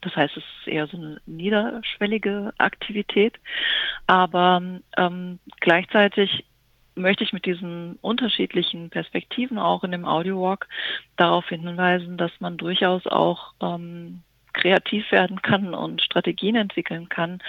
Das 0.00 0.14
heißt, 0.14 0.36
es 0.36 0.44
ist 0.60 0.68
eher 0.68 0.86
so 0.86 0.96
eine 0.96 1.20
niederschwellige 1.26 2.52
Aktivität. 2.58 3.34
Aber 4.06 4.62
ähm, 4.96 5.38
gleichzeitig 5.60 6.44
möchte 6.94 7.24
ich 7.24 7.32
mit 7.32 7.46
diesen 7.46 7.96
unterschiedlichen 8.00 8.90
Perspektiven 8.90 9.58
auch 9.58 9.84
in 9.84 9.92
dem 9.92 10.04
Audiowalk 10.04 10.68
darauf 11.16 11.48
hinweisen, 11.48 12.16
dass 12.16 12.32
man 12.40 12.56
durchaus 12.56 13.06
auch 13.06 13.54
ähm, 13.60 14.22
kreativ 14.52 15.10
werden 15.12 15.40
kann 15.42 15.74
und 15.74 16.02
Strategien 16.02 16.56
entwickeln 16.56 17.08
kann, 17.08 17.40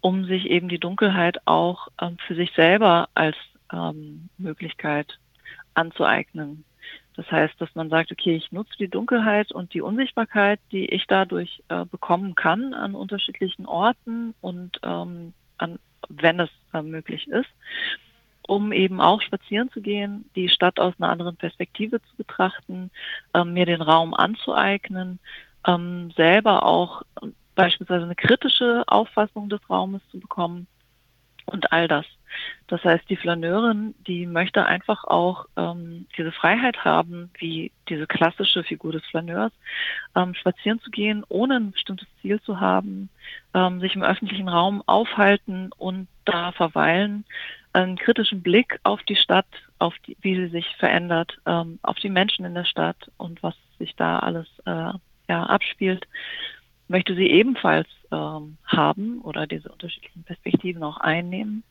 um 0.00 0.24
sich 0.24 0.46
eben 0.46 0.68
die 0.68 0.80
Dunkelheit 0.80 1.38
auch 1.46 1.88
ähm, 2.00 2.18
für 2.26 2.34
sich 2.34 2.52
selber 2.52 3.08
als 3.14 3.36
ähm, 3.72 4.28
Möglichkeit 4.38 5.18
anzueignen. 5.74 6.64
Das 7.16 7.30
heißt, 7.30 7.60
dass 7.60 7.74
man 7.74 7.90
sagt, 7.90 8.12
okay, 8.12 8.34
ich 8.34 8.50
nutze 8.52 8.72
die 8.78 8.88
Dunkelheit 8.88 9.52
und 9.52 9.74
die 9.74 9.82
Unsichtbarkeit, 9.82 10.60
die 10.72 10.86
ich 10.86 11.06
dadurch 11.06 11.62
äh, 11.68 11.84
bekommen 11.84 12.34
kann 12.34 12.72
an 12.72 12.94
unterschiedlichen 12.94 13.66
Orten 13.66 14.34
und 14.40 14.80
ähm, 14.82 15.34
an, 15.58 15.78
wenn 16.08 16.40
es 16.40 16.50
äh, 16.72 16.82
möglich 16.82 17.28
ist, 17.28 17.50
um 18.46 18.72
eben 18.72 19.00
auch 19.00 19.20
spazieren 19.20 19.70
zu 19.70 19.80
gehen, 19.80 20.24
die 20.34 20.48
Stadt 20.48 20.80
aus 20.80 20.94
einer 20.98 21.10
anderen 21.10 21.36
Perspektive 21.36 22.00
zu 22.00 22.16
betrachten, 22.16 22.90
ähm, 23.34 23.52
mir 23.52 23.66
den 23.66 23.82
Raum 23.82 24.14
anzueignen, 24.14 25.18
ähm, 25.66 26.10
selber 26.16 26.64
auch 26.64 27.02
beispielsweise 27.54 28.04
eine 28.04 28.14
kritische 28.14 28.84
Auffassung 28.86 29.48
des 29.48 29.60
Raumes 29.68 30.00
zu 30.10 30.18
bekommen 30.18 30.66
und 31.44 31.72
all 31.72 31.86
das. 31.86 32.06
Das 32.66 32.84
heißt, 32.84 33.08
die 33.08 33.16
Flaneurin, 33.16 33.94
die 34.06 34.26
möchte 34.26 34.64
einfach 34.64 35.04
auch 35.04 35.46
ähm, 35.56 36.06
diese 36.16 36.32
Freiheit 36.32 36.84
haben, 36.84 37.30
wie 37.38 37.72
diese 37.88 38.06
klassische 38.06 38.62
Figur 38.62 38.92
des 38.92 39.04
Flaneurs, 39.06 39.52
ähm, 40.14 40.34
spazieren 40.34 40.80
zu 40.80 40.90
gehen, 40.90 41.24
ohne 41.28 41.56
ein 41.56 41.72
bestimmtes 41.72 42.08
Ziel 42.20 42.40
zu 42.40 42.60
haben, 42.60 43.08
ähm, 43.54 43.80
sich 43.80 43.94
im 43.94 44.02
öffentlichen 44.02 44.48
Raum 44.48 44.82
aufhalten 44.86 45.70
und 45.76 46.08
da 46.24 46.52
verweilen, 46.52 47.24
einen 47.72 47.96
kritischen 47.96 48.42
Blick 48.42 48.80
auf 48.82 49.02
die 49.04 49.16
Stadt, 49.16 49.46
auf 49.78 49.94
die, 50.06 50.16
wie 50.20 50.36
sie 50.36 50.48
sich 50.48 50.66
verändert, 50.76 51.38
ähm, 51.46 51.78
auf 51.82 51.98
die 51.98 52.10
Menschen 52.10 52.44
in 52.44 52.54
der 52.54 52.64
Stadt 52.64 53.10
und 53.16 53.42
was 53.42 53.54
sich 53.78 53.94
da 53.96 54.18
alles 54.18 54.46
äh, 54.66 54.92
ja, 55.28 55.44
abspielt 55.44 56.06
möchte 56.90 57.14
sie 57.14 57.30
ebenfalls 57.30 57.88
ähm, 58.10 58.58
haben 58.66 59.20
oder 59.20 59.46
diese 59.46 59.68
unterschiedlichen 59.70 60.24
Perspektiven 60.24 60.82
auch 60.82 60.96
einnehmen. 60.96 61.62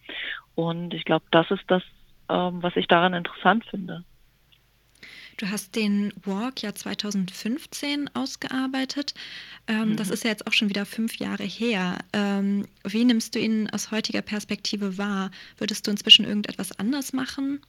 Und 0.56 0.94
ich 0.94 1.04
glaube, 1.04 1.26
das 1.32 1.52
ist 1.52 1.64
das, 1.68 1.84
ähm, 2.30 2.64
was 2.64 2.76
ich 2.78 2.88
daran 2.88 3.14
interessant 3.14 3.66
finde. 3.66 4.06
Du 5.36 5.50
hast 5.50 5.76
den 5.76 6.14
Walk 6.26 6.64
ja 6.64 6.74
2015 6.74 8.10
ausgearbeitet. 8.14 9.14
Ähm, 9.68 9.90
mhm. 9.90 9.96
Das 9.98 10.10
ist 10.10 10.24
ja 10.24 10.30
jetzt 10.30 10.48
auch 10.48 10.54
schon 10.54 10.70
wieder 10.70 10.86
fünf 10.86 11.18
Jahre 11.18 11.44
her. 11.44 12.00
Ähm, 12.14 12.66
wie 12.84 13.04
nimmst 13.04 13.36
du 13.36 13.40
ihn 13.40 13.70
aus 13.70 13.92
heutiger 13.92 14.22
Perspektive 14.22 14.98
wahr? 14.98 15.32
Würdest 15.58 15.86
du 15.86 15.92
inzwischen 15.92 16.26
irgendetwas 16.26 16.78
anders 16.80 17.14
machen? 17.14 17.62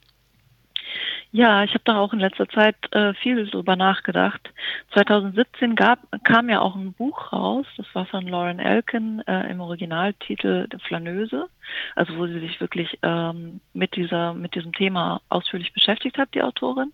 Ja, 1.33 1.63
ich 1.63 1.71
habe 1.75 1.85
da 1.85 1.99
auch 1.99 2.13
in 2.13 2.19
letzter 2.19 2.49
Zeit 2.49 2.75
äh, 2.93 3.15
viel 3.15 3.47
drüber 3.47 3.77
nachgedacht. 3.77 4.53
2017 4.95 5.77
gab, 5.77 6.01
kam 6.25 6.49
ja 6.49 6.61
auch 6.61 6.75
ein 6.75 6.93
Buch 6.93 7.33
raus, 7.33 7.67
das 7.77 7.87
war 7.93 8.05
von 8.07 8.27
Lauren 8.27 8.59
Elkin 8.59 9.23
äh, 9.29 9.49
im 9.49 9.61
Originaltitel 9.61 10.67
Flaneuse, 10.89 11.47
also 11.95 12.17
wo 12.17 12.27
sie 12.27 12.41
sich 12.41 12.61
wirklich 12.61 12.99
ähm, 13.03 13.61
mit 13.75 13.95
dieser 13.95 14.35
mit 14.35 14.57
diesem 14.57 14.73
Thema 14.73 15.21
ausführlich 15.29 15.73
beschäftigt 15.73 16.19
hat, 16.19 16.35
die 16.35 16.43
Autorin. 16.43 16.93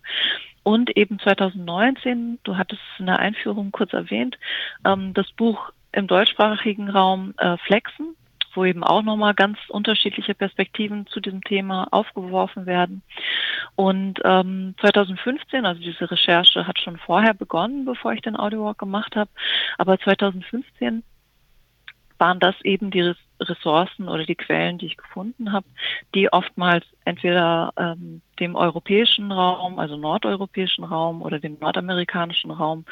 Und 0.61 0.95
eben 0.95 1.17
2019, 1.17 2.37
du 2.43 2.57
hattest 2.57 2.81
es 2.93 2.99
in 2.99 3.07
der 3.07 3.17
Einführung 3.17 3.71
kurz 3.71 3.93
erwähnt, 3.93 4.37
ähm, 4.85 5.15
das 5.15 5.31
Buch 5.31 5.71
im 5.93 6.05
deutschsprachigen 6.05 6.89
Raum 6.89 7.33
äh, 7.37 7.57
Flexen 7.57 8.16
wo 8.57 8.65
eben 8.65 8.83
auch 8.83 9.03
nochmal 9.03 9.35
ganz 9.35 9.57
unterschiedliche 9.69 10.33
Perspektiven 10.33 11.05
zu 11.07 11.19
diesem 11.21 11.43
Thema 11.43 11.87
aufgeworfen 11.91 12.65
werden. 12.65 13.03
Und 13.75 14.19
ähm, 14.25 14.73
2015, 14.81 15.65
also 15.65 15.79
diese 15.79 16.09
Recherche 16.09 16.67
hat 16.67 16.79
schon 16.79 16.97
vorher 16.97 17.35
begonnen, 17.35 17.85
bevor 17.85 18.13
ich 18.13 18.21
den 18.21 18.35
Audiowalk 18.35 18.79
gemacht 18.79 19.15
habe, 19.15 19.29
aber 19.77 19.99
2015 19.99 21.03
waren 22.17 22.39
das 22.39 22.55
eben 22.63 22.89
die, 22.89 23.13
Ressourcen 23.39 24.09
oder 24.09 24.25
die 24.25 24.35
Quellen, 24.35 24.77
die 24.77 24.87
ich 24.87 24.97
gefunden 24.97 25.51
habe, 25.51 25.65
die 26.15 26.31
oftmals 26.31 26.85
entweder 27.05 27.73
ähm, 27.77 28.21
dem 28.39 28.55
europäischen 28.55 29.31
Raum, 29.31 29.79
also 29.79 29.97
nordeuropäischen 29.97 30.83
Raum 30.83 31.21
oder 31.21 31.39
dem 31.39 31.57
nordamerikanischen 31.59 32.51
Raum 32.51 32.85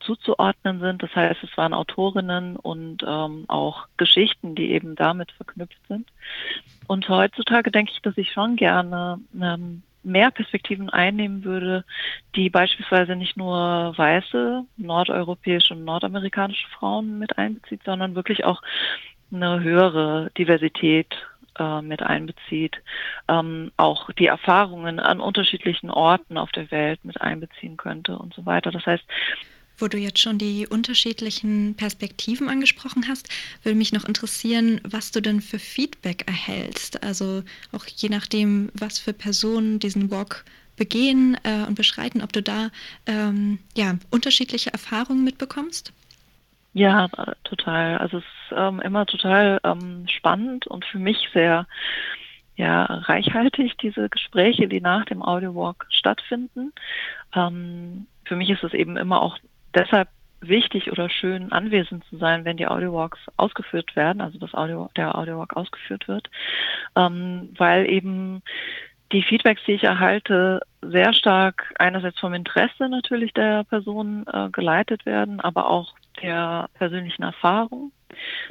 zuzuordnen 0.00 0.80
sind. 0.80 1.02
Das 1.02 1.14
heißt, 1.14 1.42
es 1.42 1.56
waren 1.56 1.74
Autorinnen 1.74 2.56
und 2.56 3.02
ähm, 3.06 3.44
auch 3.48 3.86
Geschichten, 3.96 4.54
die 4.54 4.72
eben 4.72 4.94
damit 4.94 5.32
verknüpft 5.32 5.80
sind. 5.88 6.10
Und 6.86 7.08
heutzutage 7.08 7.70
denke 7.70 7.92
ich, 7.92 8.02
dass 8.02 8.16
ich 8.18 8.32
schon 8.32 8.56
gerne 8.56 9.20
ähm, 9.40 9.82
mehr 10.04 10.30
Perspektiven 10.30 10.90
einnehmen 10.90 11.44
würde, 11.44 11.84
die 12.34 12.50
beispielsweise 12.50 13.16
nicht 13.16 13.36
nur 13.36 13.94
weiße, 13.96 14.64
nordeuropäische 14.76 15.74
und 15.74 15.84
nordamerikanische 15.84 16.68
Frauen 16.68 17.18
mit 17.18 17.38
einbezieht, 17.38 17.82
sondern 17.84 18.14
wirklich 18.14 18.44
auch 18.44 18.62
eine 19.32 19.62
höhere 19.62 20.30
Diversität 20.36 21.14
äh, 21.58 21.82
mit 21.82 22.02
einbezieht, 22.02 22.76
ähm, 23.28 23.72
auch 23.76 24.10
die 24.12 24.26
Erfahrungen 24.26 25.00
an 25.00 25.20
unterschiedlichen 25.20 25.90
Orten 25.90 26.38
auf 26.38 26.52
der 26.52 26.70
Welt 26.70 27.04
mit 27.04 27.20
einbeziehen 27.20 27.76
könnte 27.76 28.18
und 28.18 28.34
so 28.34 28.46
weiter. 28.46 28.70
Das 28.70 28.86
heißt, 28.86 29.04
wo 29.78 29.88
du 29.88 29.98
jetzt 29.98 30.20
schon 30.20 30.38
die 30.38 30.66
unterschiedlichen 30.66 31.74
Perspektiven 31.74 32.48
angesprochen 32.48 33.06
hast, 33.08 33.28
würde 33.62 33.76
mich 33.76 33.92
noch 33.92 34.04
interessieren, 34.04 34.80
was 34.84 35.10
du 35.10 35.20
denn 35.20 35.40
für 35.40 35.58
Feedback 35.58 36.24
erhältst. 36.26 37.02
Also 37.02 37.42
auch 37.72 37.84
je 37.86 38.08
nachdem, 38.08 38.70
was 38.74 38.98
für 38.98 39.12
Personen 39.12 39.78
diesen 39.78 40.10
Walk 40.10 40.44
begehen 40.76 41.36
äh, 41.42 41.66
und 41.66 41.74
beschreiten, 41.74 42.22
ob 42.22 42.32
du 42.32 42.42
da 42.42 42.70
ähm, 43.06 43.58
ja, 43.76 43.98
unterschiedliche 44.10 44.72
Erfahrungen 44.72 45.24
mitbekommst. 45.24 45.92
Ja, 46.74 47.08
total. 47.44 47.98
Also 47.98 48.18
es 48.18 48.24
ist 48.24 48.56
ähm, 48.56 48.80
immer 48.80 49.04
total 49.06 49.60
ähm, 49.62 50.06
spannend 50.08 50.66
und 50.66 50.84
für 50.86 50.98
mich 50.98 51.28
sehr 51.34 51.66
ja, 52.56 52.84
reichhaltig, 52.84 53.76
diese 53.78 54.08
Gespräche, 54.08 54.68
die 54.68 54.80
nach 54.80 55.04
dem 55.04 55.22
Audiowalk 55.22 55.86
stattfinden. 55.90 56.72
Ähm, 57.34 58.06
für 58.24 58.36
mich 58.36 58.50
ist 58.50 58.64
es 58.64 58.72
eben 58.72 58.96
immer 58.96 59.20
auch 59.20 59.38
deshalb 59.74 60.08
wichtig 60.40 60.90
oder 60.90 61.08
schön 61.08 61.52
anwesend 61.52 62.04
zu 62.06 62.16
sein, 62.16 62.44
wenn 62.44 62.56
die 62.56 62.66
Audiowalks 62.66 63.18
ausgeführt 63.36 63.94
werden, 63.94 64.20
also 64.20 64.38
das 64.38 64.54
Audio, 64.54 64.90
der 64.96 65.16
Audiowalk 65.16 65.56
ausgeführt 65.56 66.08
wird, 66.08 66.28
ähm, 66.96 67.50
weil 67.56 67.88
eben 67.88 68.42
die 69.12 69.22
Feedbacks, 69.22 69.62
die 69.66 69.72
ich 69.72 69.84
erhalte, 69.84 70.60
sehr 70.80 71.12
stark 71.12 71.72
einerseits 71.78 72.18
vom 72.18 72.34
Interesse 72.34 72.88
natürlich 72.88 73.32
der 73.34 73.64
Person 73.64 74.26
äh, 74.32 74.48
geleitet 74.50 75.06
werden, 75.06 75.40
aber 75.40 75.68
auch 75.68 75.94
der 76.22 76.68
persönlichen 76.74 77.22
Erfahrung 77.22 77.92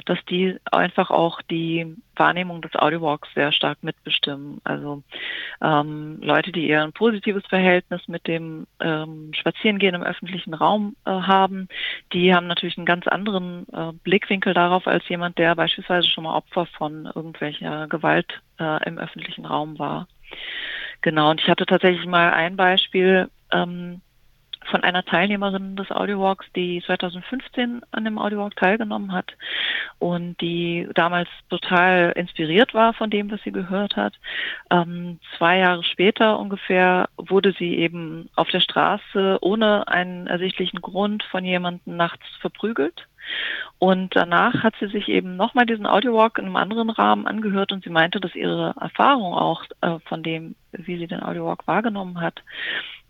dass 0.06 0.18
die 0.26 0.56
einfach 0.70 1.10
auch 1.10 1.42
die 1.42 1.96
Wahrnehmung 2.16 2.62
des 2.62 2.74
Audiowalks 2.74 3.28
sehr 3.34 3.52
stark 3.52 3.82
mitbestimmen. 3.82 4.60
Also 4.64 5.02
ähm, 5.60 6.18
Leute, 6.20 6.52
die 6.52 6.68
eher 6.68 6.84
ein 6.84 6.92
positives 6.92 7.44
Verhältnis 7.46 8.06
mit 8.08 8.26
dem 8.26 8.66
ähm, 8.80 9.32
Spazierengehen 9.34 9.94
im 9.94 10.02
öffentlichen 10.02 10.54
Raum 10.54 10.96
äh, 11.04 11.10
haben, 11.10 11.68
die 12.12 12.34
haben 12.34 12.46
natürlich 12.46 12.76
einen 12.76 12.86
ganz 12.86 13.06
anderen 13.06 13.66
äh, 13.72 13.92
Blickwinkel 14.02 14.54
darauf 14.54 14.86
als 14.86 15.08
jemand, 15.08 15.38
der 15.38 15.54
beispielsweise 15.54 16.08
schon 16.08 16.24
mal 16.24 16.36
Opfer 16.36 16.66
von 16.66 17.10
irgendwelcher 17.14 17.86
Gewalt 17.88 18.40
äh, 18.58 18.86
im 18.86 18.98
öffentlichen 18.98 19.46
Raum 19.46 19.78
war. 19.78 20.08
Genau, 21.00 21.30
und 21.30 21.40
ich 21.40 21.48
hatte 21.48 21.66
tatsächlich 21.66 22.06
mal 22.06 22.32
ein 22.32 22.56
Beispiel, 22.56 23.28
ähm, 23.50 24.00
von 24.70 24.82
einer 24.82 25.04
Teilnehmerin 25.04 25.76
des 25.76 25.90
Audiowalks, 25.90 26.46
die 26.54 26.82
2015 26.84 27.82
an 27.90 28.04
dem 28.04 28.18
Audiowalk 28.18 28.56
teilgenommen 28.56 29.12
hat 29.12 29.32
und 29.98 30.40
die 30.40 30.88
damals 30.94 31.28
total 31.48 32.12
inspiriert 32.12 32.74
war 32.74 32.94
von 32.94 33.10
dem, 33.10 33.30
was 33.30 33.42
sie 33.42 33.52
gehört 33.52 33.96
hat. 33.96 34.14
Ähm, 34.70 35.18
zwei 35.36 35.58
Jahre 35.58 35.84
später 35.84 36.38
ungefähr 36.38 37.08
wurde 37.16 37.52
sie 37.58 37.76
eben 37.76 38.28
auf 38.34 38.48
der 38.50 38.60
Straße 38.60 39.38
ohne 39.40 39.88
einen 39.88 40.26
ersichtlichen 40.26 40.80
Grund 40.80 41.22
von 41.24 41.44
jemandem 41.44 41.96
nachts 41.96 42.26
verprügelt. 42.40 43.06
Und 43.78 44.14
danach 44.14 44.62
hat 44.62 44.74
sie 44.80 44.88
sich 44.88 45.08
eben 45.08 45.36
nochmal 45.36 45.66
diesen 45.66 45.86
Audiowalk 45.86 46.38
in 46.38 46.46
einem 46.46 46.56
anderen 46.56 46.90
Rahmen 46.90 47.26
angehört 47.26 47.72
und 47.72 47.84
sie 47.84 47.90
meinte, 47.90 48.20
dass 48.20 48.34
ihre 48.34 48.74
Erfahrung 48.80 49.34
auch 49.34 49.64
äh, 49.80 49.98
von 50.06 50.22
dem, 50.22 50.54
wie 50.72 50.98
sie 50.98 51.06
den 51.06 51.22
Audiowalk 51.22 51.66
wahrgenommen 51.66 52.20
hat, 52.20 52.42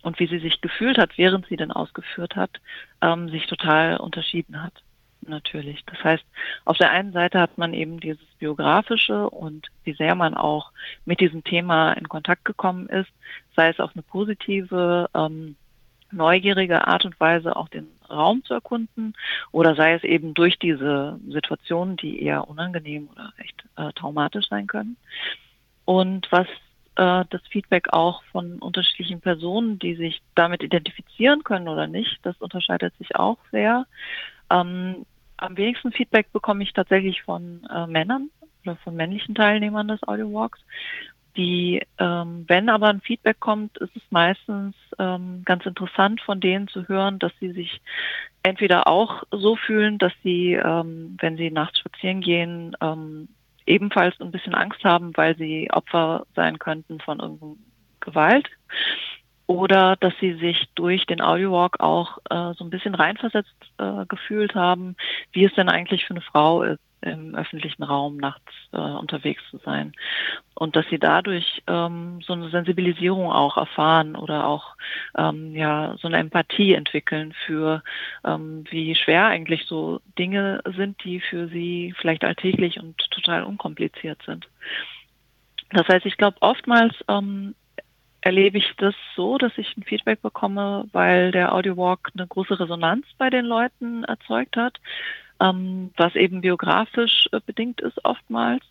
und 0.03 0.19
wie 0.19 0.27
sie 0.27 0.39
sich 0.39 0.61
gefühlt 0.61 0.99
hat, 0.99 1.17
während 1.17 1.47
sie 1.47 1.57
den 1.57 1.71
ausgeführt 1.73 2.37
hat, 2.37 2.51
ähm, 3.01 3.29
sich 3.29 3.47
total 3.47 3.97
unterschieden 3.97 4.63
hat. 4.63 4.75
Natürlich. 5.25 5.85
Das 5.87 6.03
heißt, 6.03 6.25
auf 6.65 6.79
der 6.79 6.91
einen 6.91 7.13
Seite 7.13 7.39
hat 7.41 7.57
man 7.57 7.75
eben 7.75 8.01
dieses 8.01 8.27
biografische 8.41 9.31
und 9.31 9.69
wie 9.85 9.93
sehr 9.93 10.17
man 10.17 10.35
auch 10.35 10.73
mit 11.05 11.21
diesem 11.21 11.45
Thema 11.45 11.93
in 11.93 12.09
Kontakt 12.09 12.45
gekommen 12.45 12.89
ist, 12.89 13.11
sei 13.55 13.69
es 13.69 13.79
auf 13.79 13.93
eine 13.95 14.03
positive, 14.03 15.09
ähm, 15.15 15.55
neugierige 16.11 16.87
Art 16.87 17.05
und 17.05 17.19
Weise 17.21 17.57
auch 17.57 17.69
den 17.69 17.87
Raum 18.11 18.45
zu 18.45 18.53
erkunden 18.53 19.15
oder 19.53 19.75
sei 19.75 19.95
es 19.95 20.05
eben 20.05 20.35
durch 20.35 20.59
diese 20.59 21.19
Situationen, 21.29 21.97
die 21.97 22.23
eher 22.23 22.49
unangenehm 22.49 23.09
oder 23.13 23.33
echt 23.39 23.65
äh, 23.77 23.93
traumatisch 23.93 24.49
sein 24.49 24.67
können. 24.67 24.97
Und 25.85 26.31
was 26.31 26.47
äh, 26.97 27.25
das 27.31 27.41
Feedback 27.51 27.93
auch 27.93 28.23
von 28.33 28.59
unterschiedlichen 28.59 29.21
Personen, 29.21 29.79
die 29.79 29.95
sich 29.95 30.21
damit 30.35 30.63
identifizieren 30.63 31.45
können 31.45 31.69
oder 31.69 31.87
nicht. 31.87 32.19
Das 32.23 32.37
unterscheidet 32.39 32.97
sich 32.99 33.17
auch 33.17 33.39
sehr. 33.51 33.87
Ähm, 34.51 35.07
am 35.37 35.57
wenigsten 35.57 35.93
Feedback 35.93 36.33
bekomme 36.33 36.63
ich 36.63 36.73
tatsächlich 36.73 37.23
von 37.23 37.67
äh, 37.75 37.87
Männern 37.87 38.31
oder 38.65 38.77
von 38.77 38.95
männlichen 38.95 39.35
Teilnehmern 39.35 39.89
des 39.89 40.03
Audio 40.07 40.33
Walks. 40.33 40.61
Die, 41.37 41.81
ähm, 41.99 42.45
wenn 42.47 42.69
aber 42.69 42.89
ein 42.89 43.01
Feedback 43.01 43.41
kommt, 43.41 43.79
ist 43.79 43.97
es 43.97 44.03
meistens 44.11 44.75
ähm, 44.99 45.43
ganz 45.47 45.65
interessant 45.65 46.21
von 46.21 46.41
denen 46.41 46.69
zu 46.69 46.87
hören, 46.89 47.19
dass 47.19 47.33
sie 47.41 47.53
sich 47.53 47.81
entweder 48.43 48.87
auch 48.87 49.23
so 49.31 49.57
fühlen, 49.57 49.97
dass 49.97 50.13
sie, 50.23 50.53
ähm, 50.53 51.17
wenn 51.21 51.39
sie 51.39 51.51
nachts 51.51 51.79
spazieren 51.79 52.21
gehen, 52.21 52.77
ähm, 52.83 53.29
ebenfalls 53.67 54.21
ein 54.21 54.31
bisschen 54.31 54.55
Angst 54.55 54.85
haben, 54.85 55.13
weil 55.17 55.37
sie 55.37 55.71
Opfer 55.71 56.27
sein 56.35 56.59
könnten 56.59 57.01
von 57.01 57.21
irgendeiner 57.21 57.57
Gewalt. 58.01 58.49
Oder 59.47 59.97
dass 59.97 60.15
sie 60.21 60.35
sich 60.35 60.69
durch 60.75 61.05
den 61.07 61.21
Audiowalk 61.21 61.81
auch 61.81 62.19
äh, 62.31 62.55
so 62.55 62.65
ein 62.65 62.71
bisschen 62.71 62.95
reinversetzt 62.95 63.55
äh, 63.79 64.07
gefühlt 64.07 64.55
haben, 64.55 64.97
wie 65.33 65.45
es 65.45 65.55
denn 65.55 65.69
eigentlich 65.69 66.05
für 66.05 66.15
eine 66.15 66.23
Frau 66.23 66.63
ist, 66.63 66.81
im 67.03 67.35
öffentlichen 67.35 67.83
Raum 67.83 68.17
nachts 68.17 68.53
äh, 68.73 68.79
unterwegs 68.79 69.43
zu 69.51 69.59
sein. 69.59 69.93
Und 70.55 70.77
dass 70.77 70.87
sie 70.89 70.99
dadurch 70.99 71.63
ähm, 71.67 72.21
so 72.25 72.33
eine 72.33 72.51
Sensibilisierung 72.51 73.31
auch 73.31 73.57
erfahren 73.57 74.17
oder 74.17 74.47
auch 74.47 74.77
ähm, 75.17 75.55
ja 75.55 75.97
so 76.01 76.09
eine 76.09 76.19
Empathie 76.19 76.75
entwickeln 76.75 77.35
für 77.47 77.83
ähm, 78.25 78.65
wie 78.71 78.95
schwer 78.95 79.27
eigentlich 79.27 79.65
so 79.67 80.01
Dinge 80.19 80.63
sind, 80.77 81.03
die 81.05 81.21
für 81.21 81.49
sie 81.49 81.95
vielleicht 81.99 82.25
alltäglich 82.25 82.79
und 82.79 82.99
total 83.11 83.45
unkompliziert 83.45 84.21
sind. 84.25 84.49
Das 85.71 85.89
heißt, 85.89 86.07
ich 86.07 86.17
glaube, 86.17 86.37
oftmals 86.41 86.95
ähm, 87.09 87.55
erlebe 88.23 88.59
ich 88.59 88.73
das 88.79 88.95
so, 89.15 89.37
dass 89.37 89.53
ich 89.59 89.77
ein 89.77 89.83
Feedback 89.83 90.23
bekomme, 90.23 90.89
weil 90.93 91.31
der 91.31 91.55
Audiowalk 91.55 92.11
eine 92.15 92.27
große 92.27 92.59
Resonanz 92.59 93.07
bei 93.19 93.31
den 93.31 93.45
Leuten 93.45 94.05
erzeugt 94.05 94.57
hat 94.57 94.79
ähm, 95.43 95.91
was 95.97 96.15
eben 96.15 96.41
biografisch 96.41 97.29
äh, 97.33 97.41
bedingt 97.45 97.81
ist 97.81 98.05
oftmals. 98.05 98.65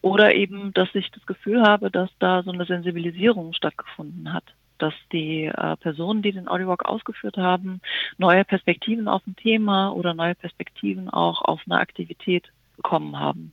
Oder 0.00 0.34
eben, 0.34 0.72
dass 0.74 0.94
ich 0.94 1.10
das 1.10 1.26
Gefühl 1.26 1.62
habe, 1.62 1.90
dass 1.90 2.08
da 2.20 2.42
so 2.44 2.52
eine 2.52 2.66
Sensibilisierung 2.66 3.52
stattgefunden 3.52 4.32
hat 4.32 4.44
dass 4.80 4.94
die 5.10 5.46
äh, 5.46 5.76
Personen, 5.78 6.22
die 6.22 6.30
den 6.30 6.46
Audiowalk 6.46 6.84
ausgeführt 6.84 7.36
haben, 7.36 7.80
neue 8.16 8.44
Perspektiven 8.44 9.08
auf 9.08 9.26
ein 9.26 9.34
Thema 9.34 9.90
oder 9.90 10.14
neue 10.14 10.36
Perspektiven 10.36 11.10
auch 11.10 11.42
auf 11.42 11.60
eine 11.66 11.80
Aktivität 11.80 12.52
bekommen 12.76 13.18
haben. 13.18 13.52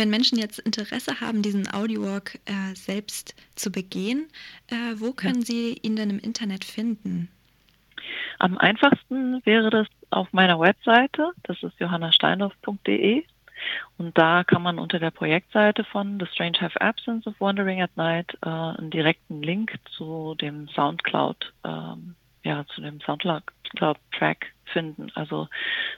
Wenn 0.00 0.08
Menschen 0.08 0.38
jetzt 0.38 0.58
Interesse 0.60 1.20
haben, 1.20 1.42
diesen 1.42 1.70
Audiowalk 1.70 2.36
äh, 2.46 2.74
selbst 2.74 3.34
zu 3.54 3.70
begehen, 3.70 4.28
äh, 4.68 4.94
wo 4.96 5.12
können 5.12 5.40
ja. 5.40 5.44
sie 5.44 5.78
ihn 5.82 5.94
denn 5.94 6.08
im 6.08 6.18
Internet 6.18 6.64
finden? 6.64 7.28
Am 8.38 8.56
einfachsten 8.56 9.44
wäre 9.44 9.68
das 9.68 9.86
auf 10.08 10.32
meiner 10.32 10.58
Webseite, 10.58 11.32
das 11.42 11.62
ist 11.62 11.78
johannasteinhoff.de. 11.78 13.24
Und 13.98 14.16
da 14.16 14.42
kann 14.42 14.62
man 14.62 14.78
unter 14.78 15.00
der 15.00 15.10
Projektseite 15.10 15.84
von 15.84 16.18
The 16.18 16.24
Strange 16.32 16.62
Have 16.62 16.80
Absence 16.80 17.26
of 17.26 17.38
Wandering 17.38 17.82
at 17.82 17.94
Night 17.98 18.38
äh, 18.40 18.48
einen 18.48 18.88
direkten 18.88 19.42
Link 19.42 19.78
zu 19.98 20.34
dem 20.34 20.66
Soundcloud, 20.68 21.52
ähm, 21.62 22.14
ja, 22.42 22.64
zu 22.68 22.80
dem 22.80 23.02
Soundcloud-Track 23.02 24.46
finden. 24.64 25.12
Also 25.14 25.48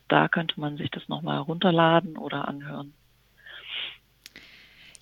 da 0.08 0.26
könnte 0.26 0.58
man 0.58 0.76
sich 0.76 0.90
das 0.90 1.08
nochmal 1.08 1.38
runterladen 1.38 2.18
oder 2.18 2.48
anhören. 2.48 2.94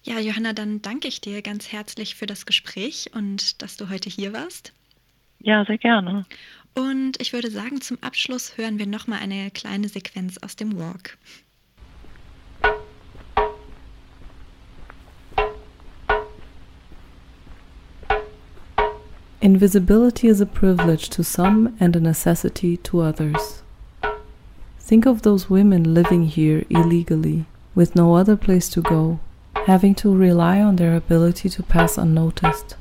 Ja, 0.02 0.18
Johanna, 0.18 0.54
dann 0.54 0.80
danke 0.80 1.08
ich 1.08 1.20
dir 1.20 1.42
ganz 1.42 1.72
herzlich 1.72 2.14
für 2.14 2.26
das 2.26 2.46
Gespräch 2.46 3.10
und 3.14 3.60
dass 3.60 3.76
du 3.76 3.90
heute 3.90 4.08
hier 4.08 4.32
warst. 4.32 4.72
Ja, 5.40 5.64
sehr 5.64 5.78
gerne. 5.78 6.24
Und 6.74 7.20
ich 7.20 7.32
würde 7.32 7.50
sagen, 7.50 7.80
zum 7.80 7.98
Abschluss 8.00 8.56
hören 8.56 8.78
wir 8.78 8.86
nochmal 8.86 9.20
eine 9.20 9.50
kleine 9.50 9.88
Sequenz 9.88 10.38
aus 10.38 10.56
dem 10.56 10.78
Walk. 10.78 11.18
Invisibility 19.42 20.28
is 20.28 20.40
a 20.40 20.46
privilege 20.46 21.08
to 21.10 21.22
some 21.22 21.72
and 21.80 21.96
a 21.96 22.00
necessity 22.00 22.76
to 22.78 23.00
others. 23.00 23.62
Think 24.78 25.06
of 25.06 25.22
those 25.22 25.48
women 25.48 25.94
living 25.94 26.24
here 26.24 26.64
illegally, 26.68 27.46
with 27.74 27.94
no 27.94 28.14
other 28.14 28.36
place 28.36 28.68
to 28.70 28.82
go, 28.82 29.18
having 29.66 29.94
to 29.96 30.14
rely 30.14 30.60
on 30.60 30.76
their 30.76 30.96
ability 30.96 31.48
to 31.48 31.62
pass 31.62 31.98
unnoticed. 31.98 32.76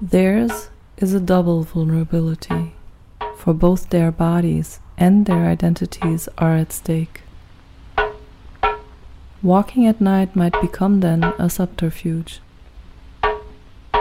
Theirs 0.00 0.68
is 0.96 1.14
a 1.14 1.20
double 1.20 1.62
vulnerability, 1.62 2.74
for 3.36 3.54
both 3.54 3.90
their 3.90 4.10
bodies 4.10 4.80
and 4.98 5.26
their 5.26 5.46
identities 5.46 6.28
are 6.38 6.56
at 6.56 6.72
stake. 6.72 7.22
Walking 9.42 9.86
at 9.86 10.00
night 10.00 10.34
might 10.34 10.60
become 10.60 11.00
then 11.00 11.22
a 11.38 11.48
subterfuge 11.48 12.40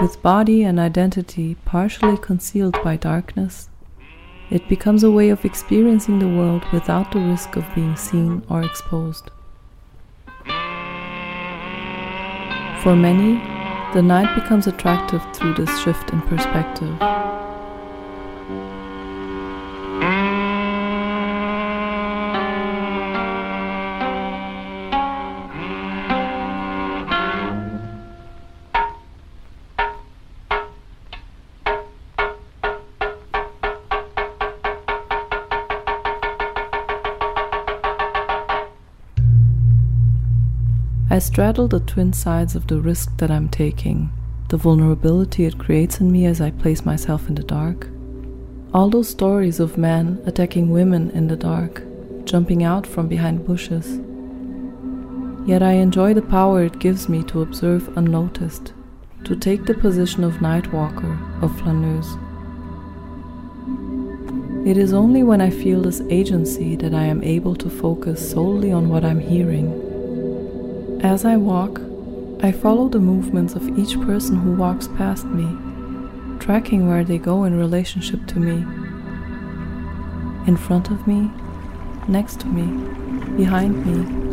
with 0.02 0.22
body 0.22 0.64
and 0.64 0.80
identity 0.80 1.56
partially 1.66 2.18
concealed 2.18 2.78
by 2.84 2.98
darkness, 2.98 3.70
it 4.50 4.68
becomes 4.68 5.04
a 5.04 5.12
way 5.12 5.30
of 5.30 5.46
experiencing 5.46 6.20
the 6.20 6.28
world 6.28 6.64
without 6.74 7.12
the 7.12 7.20
risk 7.20 7.56
of 7.56 7.66
being 7.74 7.96
seen 7.96 8.44
or 8.50 8.64
exposed. 8.64 9.32
For 12.86 12.96
many, 12.96 13.42
the 13.96 14.04
night 14.04 14.36
becomes 14.36 14.68
attractive 14.68 15.20
through 15.34 15.56
this 15.56 15.76
shift 15.80 16.12
in 16.12 16.22
perspective. 16.22 16.96
I 41.16 41.20
straddle 41.20 41.70
the 41.70 41.80
twin 41.80 42.12
sides 42.12 42.56
of 42.56 42.68
the 42.68 42.82
risk 42.82 43.20
that 43.20 43.32
I'm 43.32 43.48
taking, 43.48 44.12
the 44.50 44.58
vulnerability 44.58 45.46
it 45.46 45.58
creates 45.58 46.02
in 46.02 46.12
me 46.12 46.26
as 46.26 46.42
I 46.42 46.52
place 46.52 46.84
myself 46.84 47.30
in 47.30 47.36
the 47.36 47.44
dark. 47.44 47.88
All 48.74 48.90
those 48.90 49.08
stories 49.08 49.62
of 49.62 49.78
men 49.78 50.22
attacking 50.26 50.72
women 50.72 51.10
in 51.12 51.30
the 51.30 51.38
dark, 51.38 51.84
jumping 52.26 52.66
out 52.66 52.86
from 52.86 53.08
behind 53.08 53.48
bushes. 53.48 54.02
Yet 55.48 55.64
I 55.64 55.76
enjoy 55.76 56.14
the 56.14 56.22
power 56.22 56.66
it 56.66 56.80
gives 56.80 57.08
me 57.08 57.24
to 57.32 57.44
observe 57.44 57.98
unnoticed, 57.98 58.74
to 59.24 59.38
take 59.38 59.64
the 59.64 59.74
position 59.74 60.26
of 60.26 60.42
night 60.42 60.74
walker, 60.74 61.18
of 61.42 61.58
flaneuse. 61.62 62.18
It 64.68 64.76
is 64.76 64.92
only 64.92 65.24
when 65.24 65.40
I 65.40 65.50
feel 65.50 65.82
this 65.82 66.02
agency 66.10 66.76
that 66.76 66.94
I 66.94 67.04
am 67.04 67.24
able 67.24 67.56
to 67.56 67.70
focus 67.70 68.32
solely 68.32 68.74
on 68.74 68.90
what 68.90 69.06
I'm 69.06 69.22
hearing 69.22 69.85
as 71.02 71.26
I 71.26 71.38
walk, 71.38 71.82
I 72.42 72.52
follow 72.52 72.90
the 72.90 73.00
movements 73.00 73.56
of 73.56 73.78
each 73.78 74.00
person 74.02 74.38
who 74.38 74.54
walks 74.54 74.88
past 74.88 75.26
me, 75.26 75.48
tracking 76.40 76.88
where 76.88 77.04
they 77.04 77.18
go 77.18 77.44
in 77.44 77.58
relationship 77.58 78.26
to 78.28 78.40
me. 78.40 78.64
In 80.48 80.58
front 80.58 80.92
of 80.92 81.08
me, 81.08 81.32
next 82.08 82.40
to 82.42 82.48
me, 82.48 82.66
behind 83.36 83.86
me, 83.86 84.25